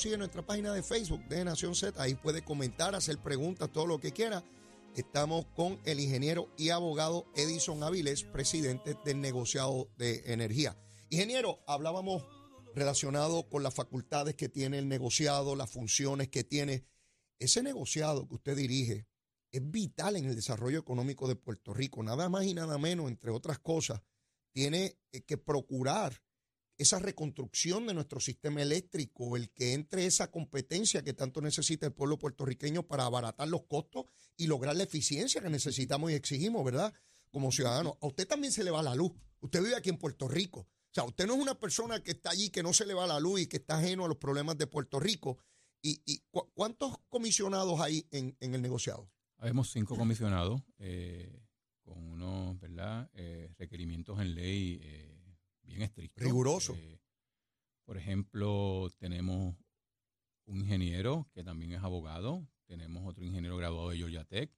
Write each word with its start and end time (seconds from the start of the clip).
sigue 0.00 0.16
nuestra 0.16 0.46
página 0.46 0.72
de 0.72 0.84
Facebook 0.84 1.26
de 1.26 1.44
Nación 1.44 1.74
Z. 1.74 2.00
Ahí 2.00 2.14
puede 2.14 2.44
comentar, 2.44 2.94
hacer 2.94 3.18
preguntas, 3.18 3.72
todo 3.72 3.84
lo 3.84 3.98
que 3.98 4.12
quiera. 4.12 4.44
Estamos 4.94 5.46
con 5.56 5.80
el 5.84 5.98
ingeniero 5.98 6.48
y 6.56 6.68
abogado 6.68 7.26
Edison 7.34 7.82
Avilés, 7.82 8.22
presidente 8.22 8.96
del 9.04 9.20
negociado 9.20 9.90
de 9.96 10.22
energía. 10.26 10.78
Ingeniero, 11.10 11.58
hablábamos 11.66 12.22
relacionado 12.76 13.48
con 13.48 13.64
las 13.64 13.74
facultades 13.74 14.36
que 14.36 14.48
tiene 14.48 14.78
el 14.78 14.86
negociado, 14.86 15.56
las 15.56 15.72
funciones 15.72 16.28
que 16.28 16.44
tiene. 16.44 16.84
Ese 17.40 17.64
negociado 17.64 18.28
que 18.28 18.36
usted 18.36 18.56
dirige 18.56 19.08
es 19.50 19.68
vital 19.68 20.14
en 20.14 20.26
el 20.26 20.36
desarrollo 20.36 20.78
económico 20.78 21.26
de 21.26 21.34
Puerto 21.34 21.74
Rico. 21.74 22.04
Nada 22.04 22.28
más 22.28 22.44
y 22.44 22.54
nada 22.54 22.78
menos, 22.78 23.08
entre 23.08 23.32
otras 23.32 23.58
cosas, 23.58 24.00
tiene 24.52 24.96
eh, 25.10 25.22
que 25.22 25.38
procurar 25.38 26.22
esa 26.78 27.00
reconstrucción 27.00 27.86
de 27.86 27.94
nuestro 27.94 28.20
sistema 28.20 28.62
eléctrico, 28.62 29.36
el 29.36 29.50
que 29.50 29.74
entre 29.74 30.06
esa 30.06 30.30
competencia 30.30 31.02
que 31.02 31.12
tanto 31.12 31.40
necesita 31.40 31.86
el 31.86 31.92
pueblo 31.92 32.18
puertorriqueño 32.18 32.84
para 32.84 33.04
abaratar 33.04 33.48
los 33.48 33.64
costos 33.64 34.06
y 34.36 34.46
lograr 34.46 34.76
la 34.76 34.84
eficiencia 34.84 35.42
que 35.42 35.50
necesitamos 35.50 36.12
y 36.12 36.14
exigimos, 36.14 36.64
¿verdad? 36.64 36.94
Como 37.32 37.50
ciudadanos. 37.50 37.94
A 38.00 38.06
usted 38.06 38.28
también 38.28 38.52
se 38.52 38.62
le 38.62 38.70
va 38.70 38.82
la 38.82 38.94
luz. 38.94 39.12
Usted 39.40 39.60
vive 39.60 39.76
aquí 39.76 39.88
en 39.90 39.98
Puerto 39.98 40.28
Rico. 40.28 40.60
O 40.60 40.94
sea, 40.94 41.04
usted 41.04 41.26
no 41.26 41.34
es 41.34 41.40
una 41.40 41.58
persona 41.58 42.02
que 42.02 42.12
está 42.12 42.30
allí, 42.30 42.48
que 42.48 42.62
no 42.62 42.72
se 42.72 42.86
le 42.86 42.94
va 42.94 43.06
la 43.06 43.20
luz 43.20 43.40
y 43.40 43.46
que 43.46 43.58
está 43.58 43.78
ajeno 43.78 44.04
a 44.04 44.08
los 44.08 44.16
problemas 44.16 44.56
de 44.56 44.68
Puerto 44.68 45.00
Rico. 45.00 45.38
¿Y, 45.82 46.22
cuántos 46.54 46.98
comisionados 47.08 47.80
hay 47.80 48.06
en, 48.10 48.36
el 48.40 48.62
negociado? 48.62 49.10
Habemos 49.36 49.70
cinco 49.70 49.96
comisionados 49.96 50.60
eh, 50.78 51.40
con 51.82 52.04
unos 52.04 52.58
¿verdad? 52.58 53.08
Eh, 53.14 53.52
requerimientos 53.56 54.20
en 54.20 54.34
ley. 54.34 54.80
Eh, 54.82 55.07
bien 55.68 55.82
estricto. 55.82 56.24
Riguroso. 56.24 56.74
Eh, 56.74 57.00
por 57.84 57.96
ejemplo, 57.96 58.90
tenemos 58.98 59.54
un 60.46 60.58
ingeniero 60.58 61.28
que 61.32 61.44
también 61.44 61.72
es 61.72 61.82
abogado, 61.82 62.46
tenemos 62.66 63.06
otro 63.06 63.24
ingeniero 63.24 63.56
graduado 63.56 63.90
de 63.90 63.98
Georgia 63.98 64.24
Tech, 64.24 64.50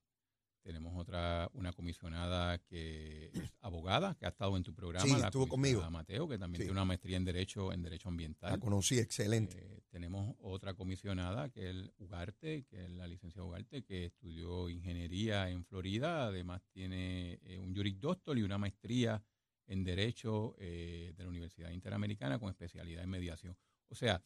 tenemos 0.62 0.94
otra, 0.96 1.48
una 1.54 1.72
comisionada 1.72 2.58
que 2.58 3.30
es 3.32 3.52
abogada, 3.60 4.14
que 4.16 4.26
ha 4.26 4.28
estado 4.28 4.56
en 4.56 4.62
tu 4.62 4.74
programa. 4.74 5.06
Sí, 5.06 5.14
estuvo 5.14 5.48
conmigo. 5.48 5.88
Mateo, 5.90 6.28
que 6.28 6.38
también 6.38 6.60
tiene 6.60 6.72
una 6.72 6.84
maestría 6.84 7.16
en 7.16 7.24
Derecho, 7.24 7.72
en 7.72 7.82
Derecho 7.82 8.08
Ambiental. 8.08 8.52
La 8.52 8.58
conocí, 8.58 8.98
excelente. 8.98 9.56
Eh, 9.58 9.82
tenemos 9.90 10.34
otra 10.40 10.74
comisionada, 10.74 11.48
que 11.48 11.70
es 11.70 11.76
Ugarte, 11.98 12.64
que 12.64 12.84
es 12.84 12.90
la 12.90 13.06
licencia 13.06 13.42
Ugarte, 13.42 13.82
que 13.82 14.06
estudió 14.06 14.68
ingeniería 14.68 15.48
en 15.50 15.64
Florida. 15.64 16.26
Además 16.26 16.62
tiene 16.72 17.40
eh, 17.42 17.58
un 17.58 17.74
Juric 17.74 17.98
Doctor 17.98 18.38
y 18.38 18.42
una 18.42 18.58
maestría 18.58 19.22
en 19.70 19.84
Derecho 19.84 20.56
eh, 20.58 21.14
de 21.16 21.22
la 21.22 21.28
Universidad 21.28 21.70
Interamericana 21.70 22.40
con 22.40 22.50
especialidad 22.50 23.04
en 23.04 23.10
mediación. 23.10 23.56
O 23.88 23.94
sea, 23.94 24.22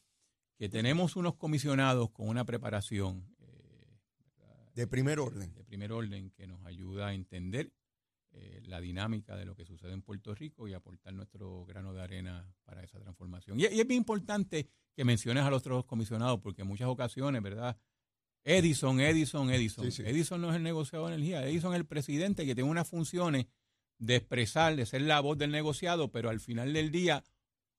que 0.56 0.70
tenemos 0.70 1.16
unos 1.16 1.34
comisionados 1.34 2.10
con 2.10 2.28
una 2.28 2.46
preparación 2.46 3.28
eh, 3.40 4.00
de 4.74 4.86
primer 4.86 5.20
orden. 5.20 5.52
De 5.52 5.62
primer 5.62 5.92
orden 5.92 6.30
que 6.30 6.46
nos 6.46 6.64
ayuda 6.64 7.08
a 7.08 7.14
entender 7.14 7.70
eh, 8.32 8.62
la 8.64 8.80
dinámica 8.80 9.36
de 9.36 9.44
lo 9.44 9.54
que 9.54 9.66
sucede 9.66 9.92
en 9.92 10.00
Puerto 10.00 10.34
Rico 10.34 10.66
y 10.66 10.72
aportar 10.72 11.12
nuestro 11.12 11.66
grano 11.66 11.92
de 11.92 12.00
arena 12.00 12.50
para 12.64 12.82
esa 12.82 12.98
transformación. 12.98 13.60
Y, 13.60 13.64
es 13.64 13.86
bien 13.86 13.98
importante 13.98 14.70
que 14.96 15.04
menciones 15.04 15.44
a 15.44 15.50
los 15.50 15.58
otros 15.58 15.84
comisionados 15.84 16.40
porque 16.40 16.62
en 16.62 16.68
muchas 16.68 16.88
ocasiones, 16.88 17.42
¿verdad? 17.42 17.76
Edison, 18.44 18.98
Edison, 18.98 19.50
Edison. 19.50 19.86
Edison 20.06 20.40
no 20.40 20.50
es 20.50 20.56
el 20.56 20.62
negociador 20.62 21.10
de 21.10 21.16
energía, 21.16 21.46
Edison 21.46 21.74
es 21.74 21.80
el 21.80 21.86
presidente 21.86 22.46
que 22.46 22.54
tiene 22.54 22.70
unas 22.70 22.88
funciones 22.88 23.46
de 23.98 24.16
expresar, 24.16 24.76
de 24.76 24.86
ser 24.86 25.02
la 25.02 25.20
voz 25.20 25.38
del 25.38 25.50
negociado, 25.50 26.10
pero 26.10 26.30
al 26.30 26.40
final 26.40 26.72
del 26.72 26.90
día 26.90 27.24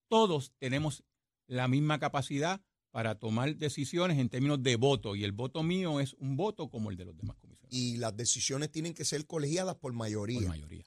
todos 0.08 0.53
tenemos 0.57 1.03
la 1.47 1.67
misma 1.67 1.99
capacidad 1.99 2.61
para 2.91 3.16
tomar 3.16 3.57
decisiones 3.57 4.19
en 4.19 4.30
términos 4.30 4.63
de 4.63 4.77
voto 4.77 5.16
y 5.16 5.25
el 5.25 5.33
voto 5.33 5.63
mío 5.63 5.99
es 5.99 6.13
un 6.13 6.38
voto 6.38 6.69
como 6.69 6.91
el 6.91 6.97
de 6.97 7.03
los 7.05 7.17
demás 7.17 7.35
comisionados. 7.35 7.77
Y 7.77 7.97
las 7.97 8.16
decisiones 8.16 8.72
tienen 8.72 8.94
que 8.94 9.03
ser 9.03 9.27
colegiadas 9.27 9.75
por 9.75 9.91
mayoría. 9.91 10.39
Por 10.39 10.47
mayoría. 10.47 10.85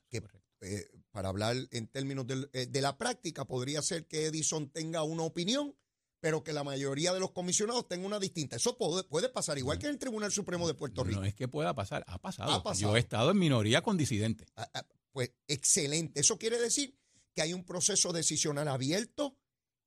Eh, 0.61 0.87
para 1.11 1.29
hablar 1.29 1.57
en 1.71 1.87
términos 1.87 2.27
eh, 2.53 2.67
de, 2.67 2.81
la 2.81 2.97
práctica, 2.97 3.45
podría 3.45 3.83
ser 3.83 4.07
que 4.07 4.27
Edison 4.27 4.71
tenga 4.71 5.03
una 5.03 5.23
opinión, 5.23 5.77
pero 6.21 6.43
que 6.43 6.53
la 6.53 6.65
mayoría 6.65 7.13
de 7.13 7.21
los 7.21 7.33
comisionados 7.33 7.87
tenga 7.87 8.07
una 8.07 8.19
distinta. 8.19 8.57
Eso 8.57 8.77
puede, 8.77 9.05
puede 9.05 9.29
pasar, 9.29 9.59
igual 9.59 9.79
que 9.79 9.87
en 9.87 9.93
el 9.93 9.99
Tribunal 9.99 10.33
Supremo 10.33 10.67
de 10.67 10.75
Puerto 10.75 11.05
Rico. 11.05 11.21
No 11.21 11.27
es 11.27 11.35
que 11.35 11.47
pueda 11.47 11.75
pasar, 11.75 12.05
ha 12.09 12.21
pasado. 12.21 12.63
Yo 12.73 12.97
he 12.97 13.01
estado 13.01 13.31
en 13.31 13.39
minoría 13.39 13.83
con 13.83 13.97
disidentes. 13.97 14.49
Pues 15.19 15.33
excelente. 15.49 16.21
Eso 16.21 16.39
quiere 16.39 16.61
decir 16.61 16.97
que 17.35 17.43
hay 17.43 17.53
un 17.53 17.65
proceso 17.65 18.13
decisional 18.13 18.69
abierto, 18.69 19.37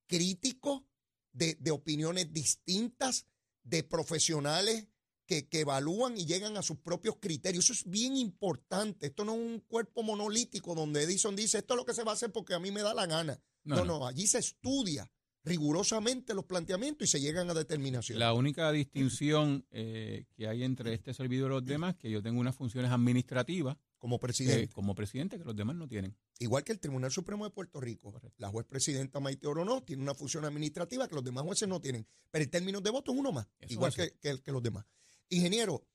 crítico, 0.05 0.85
de, 1.31 1.55
opiniones 1.71 2.33
distintas, 2.33 3.27
de 3.63 3.81
profesionales 3.85 4.89
que, 5.25 5.47
evalúan 5.53 6.17
y 6.17 6.25
llegan 6.25 6.57
a 6.57 6.61
sus 6.61 6.79
propios 6.79 7.15
criterios. 7.21 7.63
Eso 7.63 7.71
es 7.71 7.89
bien 7.89 8.17
importante. 8.17 9.07
Esto 9.07 9.23
no 9.23 9.35
es 9.35 9.39
un 9.39 9.59
cuerpo 9.61 10.03
monolítico 10.03 10.75
donde 10.75 11.03
Edison 11.03 11.33
dice, 11.33 11.59
esto 11.59 11.75
es 11.75 11.77
lo 11.77 11.85
que 11.85 11.93
se 11.93 12.03
va 12.03 12.11
a 12.11 12.15
hacer 12.15 12.33
porque 12.33 12.53
a 12.53 12.59
mí 12.59 12.69
me 12.69 12.81
da 12.81 12.93
la 12.93 13.05
gana. 13.05 13.41
No, 13.63 13.85
no, 13.85 14.05
allí 14.05 14.27
se 14.27 14.39
estudia 14.39 15.09
rigurosamente 15.45 16.33
los 16.33 16.43
planteamientos 16.43 17.07
y 17.07 17.09
se 17.09 17.21
llegan 17.21 17.49
a 17.49 17.53
determinaciones. 17.53 18.19
La 18.19 18.33
única 18.33 18.69
distinción 18.73 19.65
eh, 19.71 20.25
que 20.35 20.49
hay 20.49 20.65
entre 20.65 20.93
este 20.93 21.13
servidor 21.13 21.51
y 21.51 21.53
los 21.53 21.65
demás, 21.65 21.95
que 21.95 22.11
yo 22.11 22.21
tengo 22.21 22.41
unas 22.41 22.57
funciones 22.57 22.91
administrativas 22.91 23.77
como 24.01 24.19
presidente. 24.19 24.73
como 24.73 24.95
presidente, 24.95 25.37
que 25.37 25.45
los 25.45 25.55
demás 25.55 25.75
no 25.75 25.87
tienen. 25.87 26.17
Igual 26.39 26.63
que 26.63 26.71
el 26.71 26.79
Tribunal 26.79 27.11
Supremo 27.11 27.45
de 27.45 27.51
Puerto 27.51 27.79
Rico. 27.79 28.11
La 28.37 28.49
juez 28.49 28.65
presidenta 28.65 29.19
Maite 29.19 29.45
Orono 29.45 29.83
tiene 29.83 30.01
una 30.01 30.15
función 30.15 30.43
administrativa 30.43 31.07
que 31.07 31.13
los 31.13 31.23
demás 31.23 31.43
jueces 31.43 31.69
no 31.69 31.79
tienen. 31.79 32.07
Pero 32.31 32.43
en 32.43 32.49
términos 32.49 32.81
de 32.81 32.89
voto 32.89 33.11
es 33.11 33.19
uno 33.19 33.31
más, 33.31 33.47
igual 33.69 33.93
que, 33.93 34.17
que, 34.19 34.51
los 34.51 34.63
demás. 34.63 34.87
Ingeniero, 35.29 35.87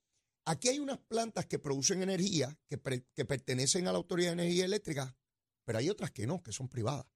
aquí 0.45 0.69
hay 0.69 0.79
unas 0.79 0.99
plantas 0.99 1.47
que 1.47 1.59
producen 1.59 2.01
energía 2.01 2.57
que, 2.69 2.81
que, 3.13 3.25
pertenecen 3.25 3.89
a 3.89 3.93
la 3.93 3.99
Autoridad 3.99 4.37
de 4.37 4.45
Energía 4.45 4.67
Eléctrica, 4.67 5.17
pero 5.65 5.81
hay 5.81 5.91
otras 5.91 6.13
que 6.13 6.29
no, 6.29 6.45
que 6.45 6.53
son 6.53 6.69
privadas. 6.69 7.07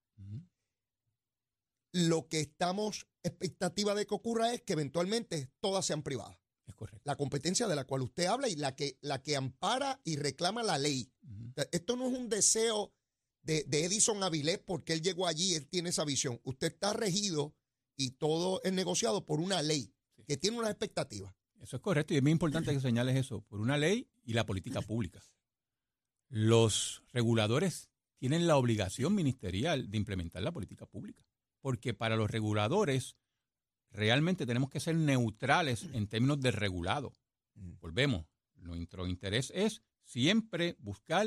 Lo 1.92 2.26
que 2.26 2.40
estamos 2.40 3.06
expectativa 3.22 3.94
de 3.94 4.06
que 4.06 4.14
ocurra 4.14 4.52
es 4.52 4.62
que 4.62 4.72
eventualmente 4.72 5.52
todas 5.60 5.86
sean 5.86 6.02
privadas. 6.02 6.36
La 7.04 7.16
competencia 7.16 7.66
de 7.66 7.76
la 7.76 7.84
cual 7.84 8.02
usted 8.02 8.26
habla 8.26 8.48
y 8.48 8.56
la 8.56 8.74
que, 8.76 8.98
la 9.00 9.22
que 9.22 9.36
ampara 9.36 10.00
y 10.04 10.16
reclama 10.16 10.62
la 10.62 10.78
ley. 10.78 11.12
Esto 11.72 11.96
no 11.96 12.08
es 12.08 12.18
un 12.18 12.28
deseo 12.28 12.92
de, 13.42 13.64
Edison 13.70 14.22
Avilés 14.22 14.58
porque 14.58 14.92
él 14.92 15.02
llegó 15.02 15.26
allí, 15.26 15.54
él 15.54 15.66
tiene 15.66 15.90
esa 15.90 16.04
visión. 16.04 16.40
Usted 16.44 16.68
está 16.68 16.92
regido 16.92 17.54
y 17.96 18.12
todo 18.12 18.60
es 18.62 18.72
negociado 18.72 19.24
por 19.24 19.40
una 19.40 19.62
ley 19.62 19.92
que 20.26 20.36
tiene 20.36 20.58
una 20.58 20.70
expectativa. 20.70 21.34
Eso 21.60 21.76
es 21.76 21.82
correcto 21.82 22.14
y 22.14 22.18
es 22.18 22.22
muy 22.22 22.32
importante 22.32 22.72
que 22.72 22.80
señales 22.80 23.16
eso, 23.16 23.42
por 23.42 23.60
una 23.60 23.76
ley 23.76 24.08
y 24.24 24.32
la 24.32 24.46
política 24.46 24.80
pública. 24.80 25.22
Los 26.28 27.02
reguladores 27.12 27.90
tienen 28.18 28.46
la 28.46 28.56
obligación 28.56 29.14
ministerial 29.14 29.90
de 29.90 29.96
implementar 29.96 30.42
la 30.42 30.52
política 30.52 30.86
pública, 30.86 31.26
porque 31.60 31.92
para 31.92 32.16
los 32.16 32.30
reguladores 32.30 33.16
realmente 33.90 34.46
tenemos 34.46 34.70
que 34.70 34.80
ser 34.80 34.96
neutrales 34.96 35.86
en 35.92 36.06
términos 36.06 36.40
de 36.40 36.50
regulado. 36.50 37.14
Mm. 37.54 37.72
Volvemos, 37.80 38.26
nuestro 38.56 39.06
interés 39.06 39.52
es 39.54 39.82
siempre 40.02 40.76
buscar 40.78 41.26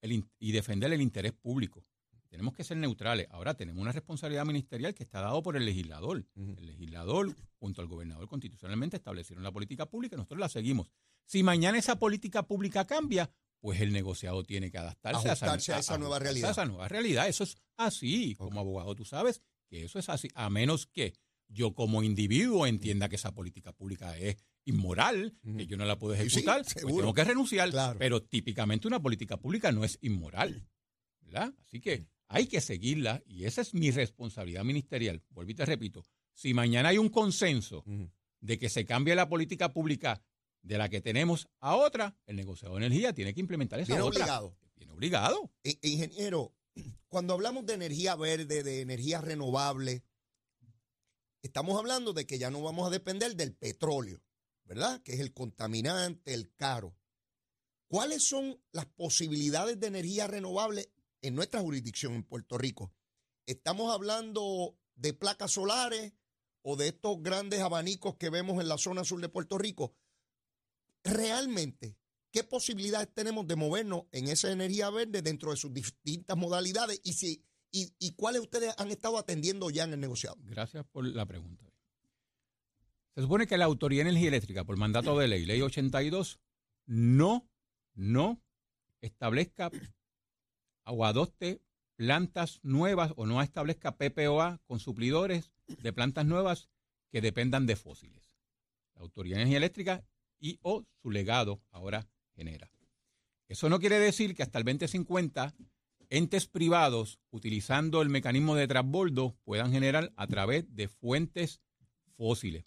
el, 0.00 0.24
y 0.38 0.52
defender 0.52 0.92
el 0.92 1.00
interés 1.00 1.32
público. 1.32 1.84
Tenemos 2.28 2.54
que 2.54 2.64
ser 2.64 2.78
neutrales. 2.78 3.26
Ahora 3.30 3.52
tenemos 3.52 3.82
una 3.82 3.92
responsabilidad 3.92 4.46
ministerial 4.46 4.94
que 4.94 5.02
está 5.02 5.20
dado 5.20 5.42
por 5.42 5.54
el 5.54 5.66
legislador. 5.66 6.24
El 6.34 6.66
legislador, 6.66 7.36
junto 7.58 7.82
al 7.82 7.88
gobernador, 7.88 8.26
constitucionalmente 8.26 8.96
establecieron 8.96 9.44
la 9.44 9.52
política 9.52 9.84
pública 9.84 10.16
y 10.16 10.18
nosotros 10.18 10.40
la 10.40 10.48
seguimos. 10.48 10.90
Si 11.26 11.42
mañana 11.42 11.76
esa 11.76 11.98
política 11.98 12.44
pública 12.44 12.86
cambia, 12.86 13.30
pues 13.60 13.82
el 13.82 13.92
negociado 13.92 14.44
tiene 14.44 14.70
que 14.70 14.78
adaptarse, 14.78 15.28
a, 15.28 15.34
esa, 15.34 15.98
nueva 15.98 16.18
realidad. 16.18 16.48
A 16.48 16.52
esa 16.52 16.64
nueva 16.64 16.88
realidad. 16.88 17.28
Eso 17.28 17.44
es 17.44 17.56
así. 17.76 18.34
Como 18.34 18.58
abogado 18.58 18.94
tú 18.94 19.04
sabes 19.04 19.42
que 19.68 19.84
eso 19.84 19.98
es 19.98 20.08
así. 20.08 20.28
A 20.34 20.48
menos 20.48 20.86
que 20.86 21.12
yo 21.52 21.74
como 21.74 22.02
individuo 22.02 22.66
entienda 22.66 23.08
que 23.08 23.16
esa 23.16 23.34
política 23.34 23.72
pública 23.72 24.16
es 24.16 24.36
inmoral, 24.64 25.36
que 25.56 25.66
yo 25.66 25.76
no 25.76 25.84
la 25.84 25.98
puedo 25.98 26.14
ejecutar, 26.14 26.62
pues 26.62 26.84
tengo 26.84 27.14
que 27.14 27.24
renunciar. 27.24 27.70
Pero 27.98 28.22
típicamente 28.22 28.88
una 28.88 29.02
política 29.02 29.36
pública 29.36 29.72
no 29.72 29.84
es 29.84 29.98
inmoral. 30.00 30.66
¿verdad? 31.20 31.54
Así 31.64 31.80
que 31.80 32.06
hay 32.28 32.46
que 32.46 32.60
seguirla 32.60 33.22
y 33.26 33.44
esa 33.44 33.60
es 33.62 33.74
mi 33.74 33.90
responsabilidad 33.90 34.64
ministerial. 34.64 35.22
Vuelvo 35.30 35.50
y 35.50 35.54
te 35.54 35.66
repito, 35.66 36.04
si 36.34 36.54
mañana 36.54 36.90
hay 36.90 36.98
un 36.98 37.08
consenso 37.08 37.84
de 38.40 38.58
que 38.58 38.68
se 38.68 38.84
cambie 38.84 39.14
la 39.14 39.28
política 39.28 39.72
pública 39.72 40.22
de 40.62 40.78
la 40.78 40.88
que 40.88 41.00
tenemos 41.00 41.48
a 41.60 41.76
otra, 41.76 42.16
el 42.26 42.36
negociador 42.36 42.80
de 42.80 42.86
energía 42.86 43.12
tiene 43.12 43.34
que 43.34 43.40
implementar 43.40 43.80
esa 43.80 43.94
Bien 43.94 44.02
otra. 44.02 44.24
obligado. 44.24 44.56
Bien 44.76 44.90
obligado. 44.90 45.50
E, 45.64 45.78
ingeniero, 45.82 46.54
cuando 47.08 47.34
hablamos 47.34 47.66
de 47.66 47.74
energía 47.74 48.14
verde, 48.14 48.62
de 48.62 48.80
energía 48.80 49.20
renovable, 49.20 50.02
estamos 51.42 51.78
hablando 51.78 52.12
de 52.12 52.26
que 52.26 52.38
ya 52.38 52.50
no 52.50 52.62
vamos 52.62 52.86
a 52.86 52.90
depender 52.90 53.36
del 53.36 53.54
petróleo, 53.54 54.22
¿verdad? 54.64 55.02
Que 55.02 55.14
es 55.14 55.20
el 55.20 55.32
contaminante, 55.32 56.34
el 56.34 56.54
caro. 56.54 56.96
¿Cuáles 57.88 58.24
son 58.24 58.58
las 58.72 58.86
posibilidades 58.86 59.78
de 59.78 59.88
energía 59.88 60.26
renovable 60.26 60.92
en 61.20 61.34
nuestra 61.34 61.60
jurisdicción 61.60 62.14
en 62.14 62.24
Puerto 62.24 62.56
Rico? 62.56 62.94
¿Estamos 63.44 63.92
hablando 63.92 64.78
de 64.94 65.12
placas 65.12 65.52
solares 65.52 66.12
o 66.62 66.76
de 66.76 66.88
estos 66.88 67.22
grandes 67.22 67.60
abanicos 67.60 68.16
que 68.16 68.30
vemos 68.30 68.60
en 68.60 68.68
la 68.68 68.78
zona 68.78 69.04
sur 69.04 69.20
de 69.20 69.28
Puerto 69.28 69.58
Rico, 69.58 69.96
realmente, 71.02 71.96
¿qué 72.30 72.44
posibilidades 72.44 73.12
tenemos 73.12 73.46
de 73.46 73.56
movernos 73.56 74.04
en 74.12 74.28
esa 74.28 74.50
energía 74.50 74.88
verde 74.90 75.22
dentro 75.22 75.50
de 75.50 75.56
sus 75.56 75.72
distintas 75.74 76.36
modalidades 76.36 77.00
y, 77.02 77.14
si, 77.14 77.44
y, 77.72 78.12
cuáles 78.12 78.42
ustedes 78.42 78.74
han 78.78 78.90
estado 78.90 79.18
atendiendo 79.18 79.70
ya 79.70 79.84
en 79.84 79.94
el 79.94 80.00
negociado? 80.00 80.36
Gracias 80.44 80.84
por 80.84 81.06
la 81.06 81.24
pregunta. 81.24 81.64
Se 83.14 83.22
supone 83.22 83.46
que 83.46 83.56
la 83.56 83.64
Autoridad 83.64 84.04
de 84.04 84.10
Energía 84.10 84.28
Eléctrica, 84.28 84.64
por 84.64 84.76
mandato 84.76 85.18
de 85.18 85.28
ley, 85.28 85.44
ley 85.44 85.60
82, 85.60 86.38
no, 86.86 87.48
no 87.94 88.42
establezca 89.00 89.70
o 90.84 91.04
adopte 91.04 91.62
plantas 91.96 92.60
nuevas 92.62 93.12
o 93.16 93.26
no 93.26 93.42
establezca 93.42 93.96
PPOA 93.96 94.60
con 94.66 94.78
suplidores 94.78 95.52
de 95.66 95.92
plantas 95.92 96.26
nuevas 96.26 96.68
que 97.10 97.20
dependan 97.20 97.66
de 97.66 97.76
fósiles. 97.76 98.36
La 98.94 99.02
Autoridad 99.02 99.36
de 99.36 99.42
Energía 99.42 99.58
Eléctrica 99.58 100.04
y 100.40 100.58
o 100.62 100.84
su 101.02 101.10
legado 101.10 101.62
ahora 101.70 102.08
genera. 102.34 102.70
Eso 103.48 103.68
no 103.68 103.78
quiere 103.78 103.98
decir 103.98 104.34
que 104.34 104.42
hasta 104.42 104.58
el 104.58 104.64
2050 104.64 105.54
entes 106.12 106.46
privados, 106.46 107.18
utilizando 107.30 108.02
el 108.02 108.10
mecanismo 108.10 108.54
de 108.54 108.68
transbordo, 108.68 109.34
puedan 109.44 109.72
generar 109.72 110.12
a 110.16 110.26
través 110.26 110.66
de 110.76 110.86
fuentes 110.86 111.62
fósiles. 112.18 112.66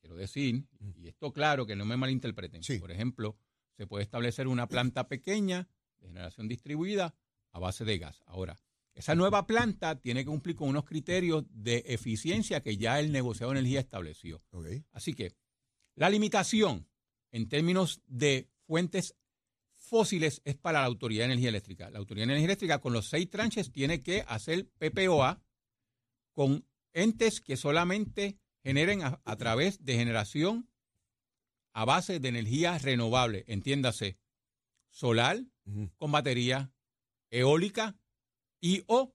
Quiero 0.00 0.16
decir, 0.16 0.64
y 0.96 1.08
esto 1.08 1.30
claro, 1.34 1.66
que 1.66 1.76
no 1.76 1.84
me 1.84 1.98
malinterpreten, 1.98 2.62
por 2.80 2.90
ejemplo, 2.90 3.36
se 3.76 3.86
puede 3.86 4.04
establecer 4.04 4.48
una 4.48 4.66
planta 4.66 5.08
pequeña 5.08 5.68
de 5.98 6.06
generación 6.06 6.48
distribuida 6.48 7.14
a 7.52 7.58
base 7.58 7.84
de 7.84 7.98
gas. 7.98 8.22
Ahora, 8.24 8.58
esa 8.94 9.14
nueva 9.14 9.46
planta 9.46 10.00
tiene 10.00 10.20
que 10.20 10.30
cumplir 10.30 10.56
con 10.56 10.70
unos 10.70 10.86
criterios 10.86 11.44
de 11.50 11.84
eficiencia 11.86 12.62
que 12.62 12.78
ya 12.78 12.98
el 12.98 13.12
negociado 13.12 13.52
de 13.52 13.58
energía 13.58 13.80
estableció. 13.80 14.42
Así 14.92 15.12
que 15.12 15.34
la 15.96 16.08
limitación 16.08 16.88
en 17.30 17.46
términos 17.46 18.00
de 18.06 18.48
fuentes 18.66 19.16
fósiles 19.90 20.40
es 20.44 20.56
para 20.56 20.80
la 20.80 20.86
Autoridad 20.86 21.22
de 21.22 21.32
Energía 21.32 21.48
Eléctrica. 21.48 21.90
La 21.90 21.98
Autoridad 21.98 22.26
de 22.26 22.32
Energía 22.32 22.46
Eléctrica 22.46 22.78
con 22.80 22.92
los 22.92 23.08
seis 23.08 23.28
tranches 23.28 23.72
tiene 23.72 24.02
que 24.02 24.24
hacer 24.28 24.70
PPOA 24.78 25.42
con 26.32 26.64
entes 26.92 27.40
que 27.40 27.56
solamente 27.56 28.38
generen 28.62 29.02
a, 29.02 29.36
través 29.36 29.84
de 29.84 29.96
generación 29.96 30.70
a 31.72 31.84
base 31.84 32.20
de 32.20 32.28
energía 32.28 32.78
renovable, 32.78 33.44
entiéndase, 33.48 34.18
solar 34.90 35.40
con 35.96 36.12
batería, 36.12 36.72
eólica 37.30 37.98
y 38.60 38.84
o 38.86 39.14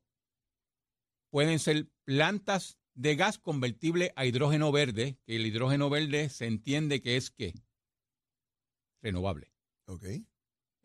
pueden 1.29 1.59
ser 1.59 1.87
plantas 2.03 2.79
de 2.93 3.15
gas 3.15 3.39
convertible 3.39 4.11
a 4.15 4.25
hidrógeno 4.25 4.71
verde, 4.71 5.19
que 5.25 5.37
el 5.37 5.45
hidrógeno 5.45 5.89
verde 5.89 6.29
se 6.29 6.47
entiende 6.47 7.01
que 7.01 7.17
es 7.17 7.31
qué? 7.31 7.53
Renovable. 9.01 9.51
Okay. 9.87 10.25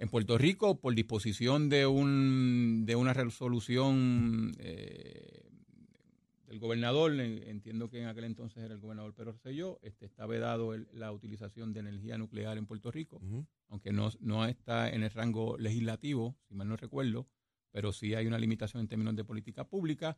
En 0.01 0.09
Puerto 0.09 0.39
Rico, 0.39 0.81
por 0.81 0.95
disposición 0.95 1.69
de, 1.69 1.87
un, 1.87 2.87
de 2.87 2.97
una 2.97 3.13
resolución 3.13 4.57
eh, 4.59 5.47
el 6.47 6.59
gobernador, 6.59 7.21
entiendo 7.21 7.91
que 7.91 8.01
en 8.01 8.09
aquel 8.09 8.25
entonces 8.25 8.65
era 8.65 8.73
el 8.73 8.81
gobernador 8.81 9.13
Pedro 9.13 9.33
Rosselló, 9.33 9.79
este, 9.83 10.07
está 10.07 10.25
vedado 10.25 10.75
la 10.95 11.13
utilización 11.13 11.75
de 11.75 11.81
energía 11.81 12.17
nuclear 12.17 12.57
en 12.57 12.65
Puerto 12.65 12.91
Rico, 12.91 13.21
aunque 13.69 13.93
no, 13.93 14.09
no 14.21 14.47
está 14.47 14.89
en 14.89 15.03
el 15.03 15.11
rango 15.11 15.59
legislativo, 15.59 16.35
si 16.49 16.55
mal 16.55 16.67
no 16.67 16.79
recuerdo, 16.79 17.29
pero 17.71 17.93
sí 17.93 18.15
hay 18.15 18.27
una 18.27 18.39
limitación 18.39 18.81
en 18.81 18.89
términos 18.89 19.15
de 19.17 19.25
política 19.25 19.69
pública. 19.69 20.17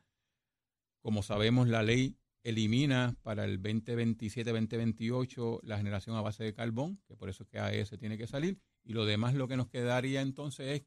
Como 1.01 1.25
sabemos, 1.25 1.67
la 1.67 1.83
ley 1.83 2.17
elimina 2.45 3.17
para 3.23 3.45
el 3.45 3.61
2027-2028 3.61 5.59
la 5.65 5.77
generación 5.77 6.15
a 6.15 6.21
base 6.21 6.45
de 6.45 6.55
carbón, 6.55 7.01
que 7.09 7.17
por 7.17 7.29
eso 7.29 7.43
es 7.43 7.49
que 7.49 7.59
AES 7.59 7.91
tiene 7.99 8.17
que 8.17 8.29
salir, 8.29 8.61
y 8.85 8.93
lo 8.93 9.05
demás 9.05 9.35
lo 9.35 9.49
que 9.49 9.57
nos 9.57 9.69
quedaría 9.69 10.21
entonces 10.21 10.81
es 10.81 10.87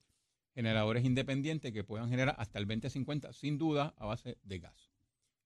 generadores 0.53 1.03
independientes 1.03 1.73
que 1.73 1.83
puedan 1.83 2.09
generar 2.09 2.35
hasta 2.37 2.59
el 2.59 2.67
2050, 2.67 3.33
sin 3.33 3.57
duda, 3.57 3.93
a 3.97 4.05
base 4.05 4.37
de 4.43 4.59
gas 4.59 4.95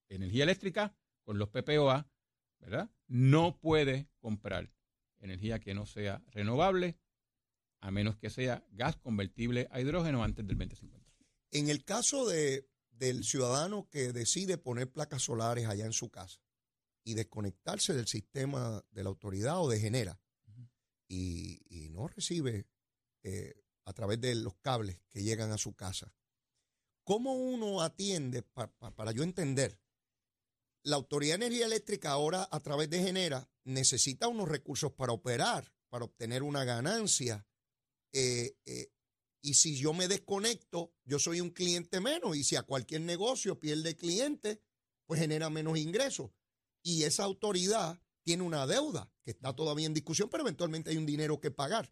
energía 0.09 0.43
eléctrica 0.43 0.95
con 1.23 1.37
los 1.37 1.49
PPOA, 1.49 2.09
¿verdad? 2.59 2.89
No 3.07 3.59
puede 3.59 4.09
comprar 4.19 4.71
energía 5.19 5.59
que 5.59 5.73
no 5.73 5.85
sea 5.85 6.23
renovable, 6.31 6.97
a 7.81 7.91
menos 7.91 8.17
que 8.17 8.29
sea 8.29 8.65
gas 8.71 8.97
convertible 8.97 9.67
a 9.71 9.79
hidrógeno 9.79 10.23
antes 10.23 10.45
del 10.45 10.57
2050. 10.57 11.13
En 11.51 11.69
el 11.69 11.83
caso 11.83 12.27
de, 12.27 12.67
del 12.91 13.23
ciudadano 13.23 13.87
que 13.89 14.11
decide 14.11 14.57
poner 14.57 14.91
placas 14.91 15.23
solares 15.23 15.67
allá 15.67 15.85
en 15.85 15.93
su 15.93 16.09
casa 16.09 16.41
y 17.03 17.13
desconectarse 17.13 17.93
del 17.93 18.07
sistema 18.07 18.83
de 18.91 19.03
la 19.03 19.09
autoridad 19.09 19.61
o 19.61 19.69
de 19.69 19.79
genera 19.79 20.19
y, 21.09 21.89
no 21.91 22.07
recibe 22.07 22.67
eh, 23.23 23.61
a 23.83 23.93
través 23.93 24.21
de 24.21 24.35
los 24.35 24.55
cables 24.57 25.01
que 25.09 25.23
llegan 25.23 25.51
a 25.51 25.57
su 25.57 25.75
casa, 25.75 26.13
¿cómo 27.03 27.33
uno 27.33 27.81
atiende, 27.81 28.43
para 28.43 29.11
yo 29.11 29.23
entender, 29.23 29.77
la 30.83 30.95
Autoridad 30.95 31.37
de 31.37 31.45
Energía 31.47 31.65
Eléctrica 31.65 32.11
ahora 32.11 32.47
a 32.49 32.59
través 32.61 32.89
de 32.89 33.01
Genera 33.03 33.49
necesita 33.65 34.27
unos 34.27 34.47
recursos 34.47 34.93
para 34.93 35.13
operar, 35.13 35.73
para 35.89 36.05
obtener 36.05 36.43
una 36.43 36.63
ganancia. 36.63 37.45
Eh, 38.13 38.55
eh, 38.65 38.91
y 39.41 39.55
si 39.55 39.77
yo 39.77 39.93
me 39.93 40.07
desconecto, 40.07 40.93
yo 41.03 41.19
soy 41.19 41.41
un 41.41 41.49
cliente 41.49 41.99
menos. 41.99 42.35
Y 42.35 42.43
si 42.43 42.55
a 42.55 42.63
cualquier 42.63 43.01
negocio 43.01 43.59
pierde 43.59 43.95
cliente, 43.95 44.61
pues 45.05 45.19
genera 45.19 45.49
menos 45.49 45.77
ingresos. 45.77 46.31
Y 46.81 47.03
esa 47.03 47.23
autoridad 47.23 48.01
tiene 48.29 48.43
una 48.43 48.67
deuda 48.67 49.11
que 49.23 49.31
está 49.31 49.55
todavía 49.55 49.87
en 49.87 49.95
discusión, 49.95 50.29
pero 50.29 50.43
eventualmente 50.43 50.91
hay 50.91 50.97
un 50.97 51.07
dinero 51.07 51.39
que 51.39 51.49
pagar. 51.49 51.91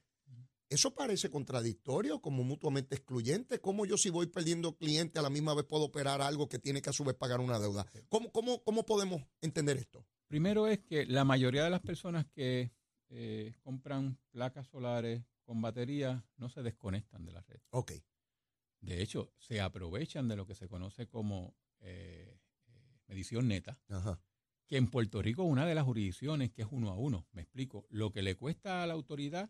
Eso 0.70 0.94
parece 0.94 1.32
contradictorio, 1.32 2.22
como 2.22 2.44
mutuamente 2.44 2.94
excluyente. 2.94 3.60
¿Cómo 3.60 3.88
yo 3.88 3.98
si 3.98 4.12
voy 4.12 4.28
perdiendo 4.28 4.78
clientes 4.78 5.18
a 5.18 5.24
la 5.24 5.32
misma 5.32 5.56
vez 5.56 5.66
puedo 5.66 5.86
operar 5.86 6.22
algo 6.22 6.48
que 6.48 6.60
tiene 6.60 6.84
que 6.84 6.92
a 6.92 6.94
su 6.94 7.04
vez 7.04 7.16
pagar 7.16 7.40
una 7.40 7.58
deuda? 7.58 7.88
¿Cómo, 8.08 8.32
cómo, 8.32 8.64
cómo 8.64 8.86
podemos 8.86 9.24
entender 9.42 9.78
esto? 9.78 10.06
Primero 10.28 10.68
es 10.68 10.78
que 10.78 11.08
la 11.08 11.24
mayoría 11.24 11.64
de 11.64 11.72
las 11.72 11.82
personas 11.82 12.28
que 12.28 12.72
eh, 13.10 13.56
compran 13.64 14.20
placas 14.30 14.68
solares 14.68 15.24
con 15.42 15.60
batería 15.60 16.24
no 16.36 16.50
se 16.50 16.62
desconectan 16.62 17.26
de 17.26 17.32
la 17.32 17.42
red. 17.42 17.62
Ok. 17.72 17.94
De 18.82 19.02
hecho, 19.02 19.34
se 19.40 19.60
aprovechan 19.60 20.28
de 20.28 20.36
lo 20.36 20.46
que 20.46 20.54
se 20.54 20.68
conoce 20.68 21.08
como 21.08 21.56
eh, 21.80 22.40
eh, 22.68 23.00
medición 23.08 23.48
neta. 23.48 23.80
Ajá. 23.90 24.22
Que 24.68 24.78
en 24.78 24.88
Puerto 24.88 25.22
Rico 25.22 25.44
una 25.44 25.66
de 25.66 25.76
las 25.76 25.86
jurisdicciones 25.86 26.52
que 26.52 26.64
es 26.64 26.68
uno 26.72 26.90
a 26.90 26.96
uno. 26.96 27.26
Me 27.32 27.42
explico. 27.42 27.88
Lo 27.90 28.12
que 28.12 28.22
le 28.22 28.36
cuesta 28.36 28.84
a 28.84 28.88
la 28.88 28.94
autoridad 28.94 29.50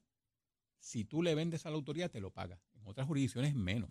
si 0.79 1.05
tú 1.05 1.21
le 1.21 1.35
vendes 1.35 1.65
a 1.65 1.69
la 1.69 1.75
autoridad, 1.75 2.11
te 2.11 2.21
lo 2.21 2.31
paga. 2.31 2.59
En 2.75 2.87
otras 2.87 3.07
jurisdicciones, 3.07 3.55
menos. 3.55 3.89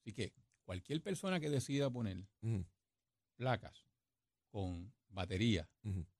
Así 0.00 0.12
que 0.12 0.32
cualquier 0.64 1.02
persona 1.02 1.40
que 1.40 1.50
decida 1.50 1.90
poner 1.90 2.24
placas 3.36 3.86
con 4.50 4.92
batería 5.08 5.68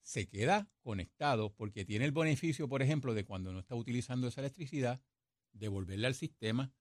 se 0.02 0.28
queda 0.28 0.68
conectado 0.82 1.52
porque 1.52 1.84
tiene 1.84 2.04
el 2.04 2.12
beneficio, 2.12 2.68
por 2.68 2.82
ejemplo, 2.82 3.14
de 3.14 3.24
cuando 3.24 3.52
no 3.52 3.60
está 3.60 3.74
utilizando 3.74 4.28
esa 4.28 4.40
electricidad, 4.40 5.00
devolverle 5.52 6.06
al 6.06 6.14
sistema. 6.14 6.72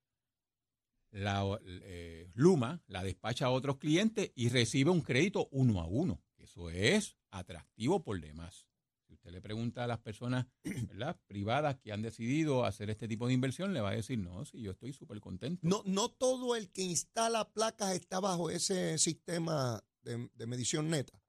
La 1.12 1.44
eh, 1.64 2.30
Luma 2.34 2.84
la 2.88 3.04
despacha 3.04 3.46
a 3.46 3.52
otros 3.52 3.78
clientes 3.78 4.32
y 4.36 4.50
recibe 4.50 4.92
un 4.92 5.02
crédito 5.02 5.48
uno 5.52 5.80
a 5.80 5.86
uno. 5.86 6.22
Eso 6.46 6.70
es 6.70 7.18
atractivo 7.32 8.04
por 8.04 8.22
demás 8.22 8.68
usted 9.26 9.32
le 9.32 9.42
pregunta 9.42 9.84
a 9.84 9.88
las 9.88 10.00
personas 10.00 10.46
¿verdad? 10.64 11.20
privadas 11.28 11.78
que 11.78 11.92
han 11.92 12.04
decidido 12.04 12.64
hacer 12.64 12.92
este 12.92 13.08
tipo 13.08 13.28
de 13.28 13.34
inversión, 13.34 13.74
le 13.74 13.82
va 13.82 13.90
a 13.90 13.96
decir, 13.96 14.20
no, 14.20 14.46
sí, 14.46 14.62
yo 14.62 14.72
estoy 14.72 14.94
súper 14.94 15.20
contento. 15.20 15.68
No, 15.68 15.82
no 15.86 16.10
todo 16.10 16.56
el 16.56 16.70
que 16.70 16.84
instala 16.84 17.50
placas 17.52 17.96
está 17.96 18.20
bajo 18.20 18.52
ese 18.52 19.00
sistema 19.00 19.84
de, 20.04 20.46
medición 20.46 20.90
neta. 20.90 21.20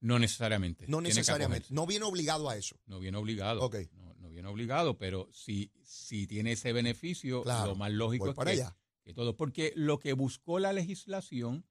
No 0.00 0.18
necesariamente. 0.18 0.86
No 0.88 1.00
necesariamente. 1.00 1.68
No 1.70 1.86
viene 1.86 2.04
obligado 2.04 2.50
a 2.50 2.56
eso. 2.56 2.76
No 2.86 2.98
viene 2.98 3.16
obligado. 3.16 3.70
No, 4.18 4.30
viene 4.30 4.48
obligado, 4.48 4.98
pero 4.98 5.28
si, 5.32 5.72
si 5.82 6.26
tiene 6.26 6.52
ese 6.52 6.72
beneficio, 6.72 7.42
lo 7.44 7.74
más 7.76 7.92
lógico 7.92 8.28
es 8.28 8.34
para 8.34 8.52
que, 8.52 8.60
allá. 8.60 8.76
que, 9.02 9.14
todo. 9.14 9.36
Porque 9.36 9.72
lo 9.76 9.98
que 9.98 10.12
buscó 10.12 10.58
la 10.58 10.72
legislación 10.72 11.64